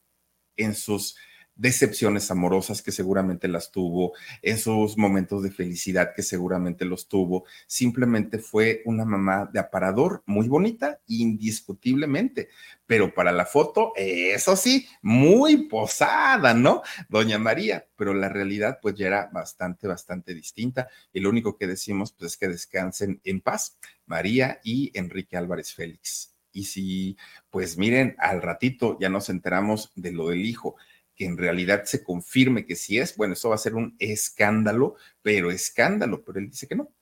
[0.56, 1.18] en sus
[1.58, 7.46] decepciones amorosas que seguramente las tuvo, esos momentos de felicidad que seguramente los tuvo.
[7.66, 12.50] Simplemente fue una mamá de aparador muy bonita, indiscutiblemente,
[12.86, 16.84] pero para la foto, eso sí, muy posada, ¿no?
[17.10, 21.68] Doña María, pero la realidad pues ya era bastante, bastante distinta y lo único que
[21.68, 26.34] decimos pues es que descansen en paz María y Enrique Álvarez Félix.
[26.52, 27.18] Y si,
[27.52, 30.76] pues miren, al ratito ya nos enteramos de lo del hijo
[31.18, 34.96] que en realidad se confirme que sí es, bueno, eso va a ser un escándalo,
[35.22, 36.94] pero escándalo, pero él dice que no.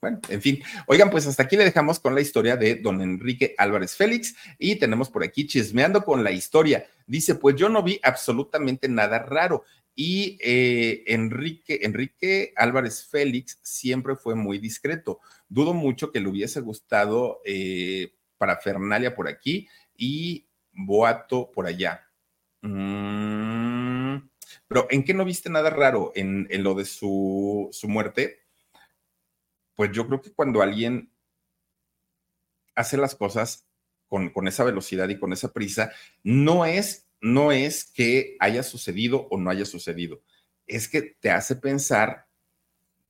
[0.00, 0.60] Bueno, en fin.
[0.88, 4.74] Oigan, pues hasta aquí le dejamos con la historia de don Enrique Álvarez Félix y
[4.74, 6.84] tenemos por aquí chismeando con la historia.
[7.06, 9.62] Dice, pues yo no vi absolutamente nada raro
[9.94, 15.20] y eh, Enrique, Enrique Álvarez Félix siempre fue muy discreto.
[15.48, 22.08] Dudo mucho que le hubiese gustado eh, para Fernalia por aquí y Boato por allá.
[22.62, 23.41] Mm,
[24.72, 26.12] pero ¿en qué no viste nada raro?
[26.14, 28.40] ¿En, lo de su, su, muerte?
[29.74, 31.12] pues yo creo que cuando alguien
[32.74, 33.66] hace las cosas
[34.08, 35.92] con, con esa velocidad y con esa prisa,
[36.22, 40.22] no es, no es que haya sucedido o no haya sucedido,
[40.66, 42.26] es que te hace pensar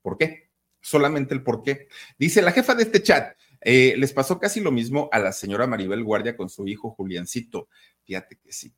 [0.00, 0.50] por qué,
[0.80, 1.86] solamente el por qué.
[2.18, 5.68] Dice la jefa de este chat, eh, les pasó casi lo mismo a la señora
[5.68, 7.68] Maribel Guardia con su hijo Juliancito.
[8.02, 8.74] Fíjate que sí.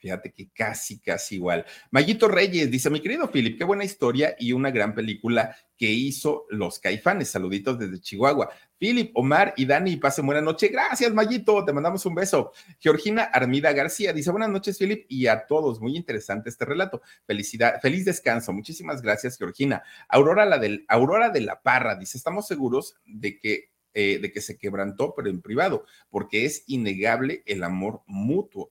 [0.00, 1.66] Fíjate que casi, casi igual.
[1.90, 6.46] Mayito Reyes dice, mi querido Philip, qué buena historia y una gran película que hizo
[6.48, 7.28] Los Caifanes.
[7.28, 8.50] Saluditos desde Chihuahua.
[8.78, 10.68] Philip, Omar y Dani, pasen buena noche.
[10.68, 12.52] Gracias, Mayito, te mandamos un beso.
[12.78, 15.80] Georgina Armida García dice, buenas noches, Philip, y a todos.
[15.80, 17.02] Muy interesante este relato.
[17.26, 18.54] Felicidad, feliz descanso.
[18.54, 19.82] Muchísimas gracias, Georgina.
[20.08, 24.40] Aurora, la del, Aurora de la Parra dice, estamos seguros de que eh, de que
[24.40, 28.70] se quebrantó, pero en privado, porque es innegable el amor mutuo.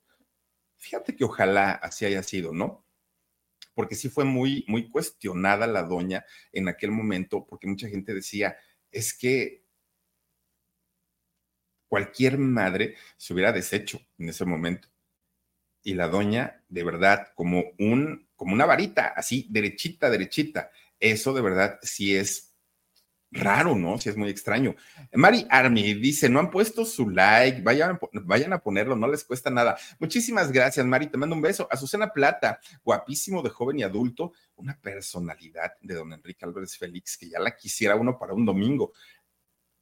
[0.80, 2.86] Fíjate que ojalá así haya sido, ¿no?
[3.76, 8.58] Porque sí fue muy, muy cuestionada la doña en aquel momento, porque mucha gente decía,
[8.92, 9.64] es que
[11.88, 14.88] cualquier madre se hubiera deshecho en ese momento.
[15.84, 20.72] Y la doña, de verdad, como un, como una varita, así, derechita, derechita.
[21.00, 22.49] Eso de verdad sí es
[23.32, 24.00] raro, ¿no?
[24.00, 24.76] Si es muy extraño.
[25.14, 29.50] Mari Army dice, no han puesto su like, vayan, vayan a ponerlo, no les cuesta
[29.50, 29.78] nada.
[30.00, 31.68] Muchísimas gracias, Mari, te mando un beso.
[31.72, 37.30] Azucena Plata, guapísimo de joven y adulto, una personalidad de don Enrique Álvarez Félix, que
[37.30, 38.94] ya la quisiera uno para un domingo.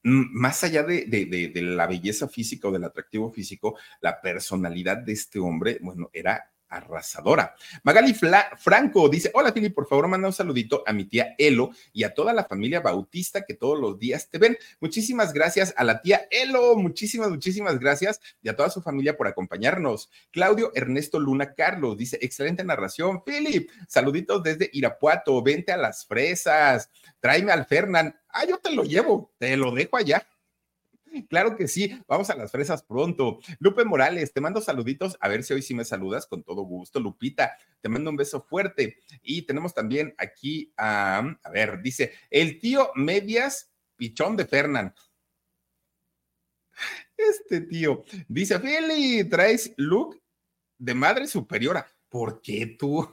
[0.03, 5.39] Más allá de, de la belleza física o del atractivo físico, la personalidad de este
[5.39, 7.55] hombre, bueno, era arrasadora.
[7.84, 12.03] Magali Franco dice, hola Fili, por favor manda un saludito a mi tía Elo y
[12.03, 14.57] a toda la familia bautista que todos los días te ven.
[14.80, 19.28] Muchísimas gracias a la tía Elo, muchísimas, muchísimas gracias y a toda su familia por
[19.28, 20.09] acompañarnos.
[20.32, 26.89] Claudio Ernesto Luna Carlos dice, excelente narración, Philip, saluditos desde Irapuato, vente a las fresas,
[27.20, 28.15] tráeme al Fernán.
[28.30, 30.28] Ah, yo te lo llevo, te lo dejo allá.
[31.30, 33.39] Claro que sí, vamos a las fresas pronto.
[33.59, 36.99] Lupe Morales, te mando saluditos, a ver si hoy sí me saludas con todo gusto.
[36.99, 38.99] Lupita, te mando un beso fuerte.
[39.22, 44.93] Y tenemos también aquí a, a ver, dice, el tío Medias Pichón de Fernán.
[47.18, 50.22] Este tío dice, Feli, traes look
[50.78, 51.88] de madre superiora.
[52.09, 53.11] ¿Por qué tú?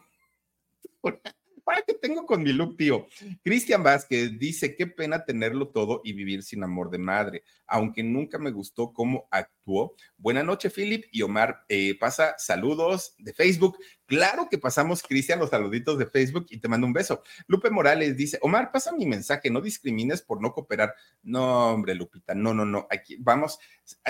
[1.65, 3.07] ¿Para qué tengo con mi look, tío?
[3.43, 8.39] Cristian Vázquez dice, qué pena tenerlo todo y vivir sin amor de madre, aunque nunca
[8.39, 9.95] me gustó cómo actuó.
[10.19, 11.65] Buenas noches, Philip y Omar.
[11.71, 13.79] Eh, pasa saludos de Facebook.
[14.05, 17.23] Claro que pasamos, Cristian, los saluditos de Facebook y te mando un beso.
[17.47, 20.95] Lupe Morales dice, Omar, pasa mi mensaje, no discrimines por no cooperar.
[21.23, 22.87] No, hombre, Lupita, no, no, no.
[22.91, 23.59] Aquí vamos,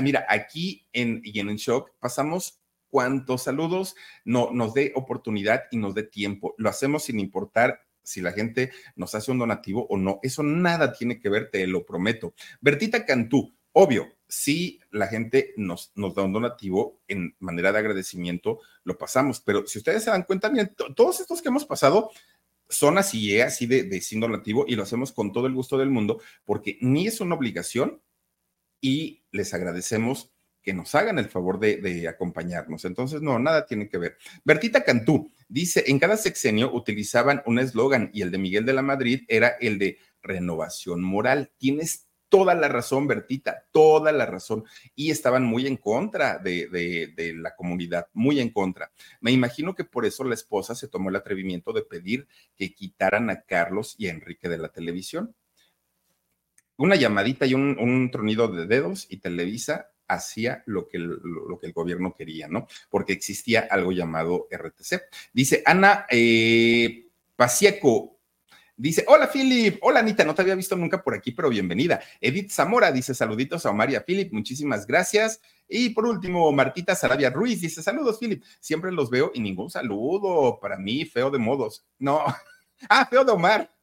[0.02, 2.63] mira, aquí en, y en Shock pasamos
[2.95, 6.55] cuantos saludos no, nos dé oportunidad y nos dé tiempo.
[6.59, 10.20] Lo hacemos sin importar si la gente nos hace un donativo o no.
[10.22, 12.34] Eso nada tiene que ver, te lo prometo.
[12.61, 18.61] Bertita Cantú, obvio, si la gente nos, nos da un donativo en manera de agradecimiento,
[18.84, 19.40] lo pasamos.
[19.40, 22.12] Pero si ustedes se dan cuenta, miren, todos estos que hemos pasado
[22.68, 23.42] son así, ¿eh?
[23.42, 26.78] así de, de sin donativo y lo hacemos con todo el gusto del mundo porque
[26.80, 28.01] ni es una obligación
[28.80, 30.34] y les agradecemos
[30.64, 32.84] que nos hagan el favor de, acompañarnos.
[32.86, 34.16] Entonces, no, nada tiene que ver.
[34.44, 38.82] Bertita Cantú dice, en cada sexenio utilizaban un eslogan y el de Miguel de la
[38.82, 41.52] Madrid era el de renovación moral.
[41.58, 44.64] Tienes toda la razón, Bertita, toda la razón.
[44.94, 48.90] Y estaban muy en contra de, la comunidad, muy en contra.
[49.20, 53.28] Me imagino que por eso la esposa se tomó el atrevimiento de pedir que quitaran
[53.28, 55.36] a Carlos y a Enrique de la televisión.
[56.76, 61.59] Una llamadita y un, un tronido de dedos y Televisa hacía lo que, el, lo
[61.59, 62.66] que el gobierno quería, ¿no?
[62.90, 65.02] Porque existía algo llamado RTC.
[65.32, 67.09] Dice Ana eh,
[68.76, 72.00] Dice, hola Philip, hola Anita, no te había visto nunca por aquí, pero bienvenida.
[72.20, 75.40] Edith Zamora dice, saluditos a Omar y a Philip, muchísimas gracias.
[75.68, 80.59] Y por último, Martita Sarabia Ruiz dice, saludos Philip, siempre los veo y ningún saludo
[80.61, 81.86] para mí, feo de modos.
[82.00, 82.24] No,
[82.88, 83.73] ah, feo de Omar.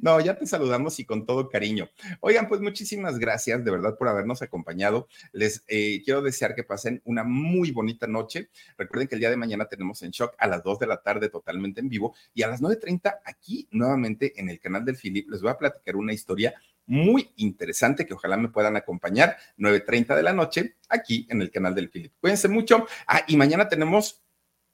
[0.00, 1.88] No, ya te saludamos y con todo cariño.
[2.20, 5.08] Oigan, pues muchísimas gracias de verdad por habernos acompañado.
[5.32, 8.48] Les eh, quiero desear que pasen una muy bonita noche.
[8.76, 11.28] Recuerden que el día de mañana tenemos en Shock a las 2 de la tarde
[11.28, 15.42] totalmente en vivo y a las 9.30 aquí nuevamente en el canal del Philip les
[15.42, 16.54] voy a platicar una historia
[16.86, 21.74] muy interesante que ojalá me puedan acompañar 9.30 de la noche aquí en el canal
[21.74, 22.12] del Philip.
[22.20, 22.86] Cuídense mucho.
[23.06, 24.22] Ah, y mañana tenemos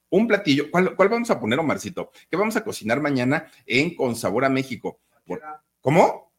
[0.09, 0.69] un platillo.
[0.71, 2.11] ¿Cuál, vamos a poner, Omarcito?
[2.29, 5.01] ¿Qué vamos a cocinar mañana en Con Sabor a México?
[5.81, 6.33] ¿Cómo?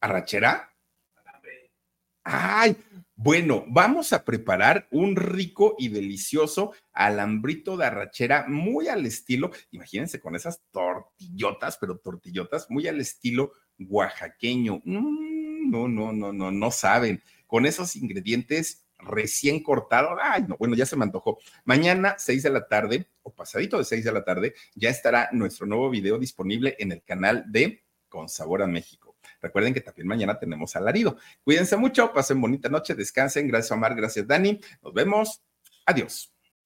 [0.00, 0.70] ¿Arrachera?
[2.22, 2.76] Ay,
[3.22, 10.20] bueno, vamos a preparar un rico y delicioso alambrito de arrachera muy al estilo, imagínense
[10.20, 14.80] con esas tortillotas, pero tortillotas muy al estilo oaxaqueño.
[14.84, 17.22] Mm, no, no, no, no, no saben.
[17.46, 21.38] Con esos ingredientes recién cortados, ay, no, bueno, ya se me antojó.
[21.64, 25.66] Mañana, 6 de la tarde, o pasadito de 6 de la tarde, ya estará nuestro
[25.66, 29.16] nuevo video disponible en el canal de Con Sabor a México.
[29.40, 31.16] Recuerden que también mañana tenemos alarido.
[31.42, 33.48] Cuídense mucho, pasen bonita noche, descansen.
[33.48, 33.94] Gracias, Omar.
[33.94, 34.60] Gracias, Dani.
[34.82, 35.42] Nos vemos.
[35.86, 36.32] Adiós.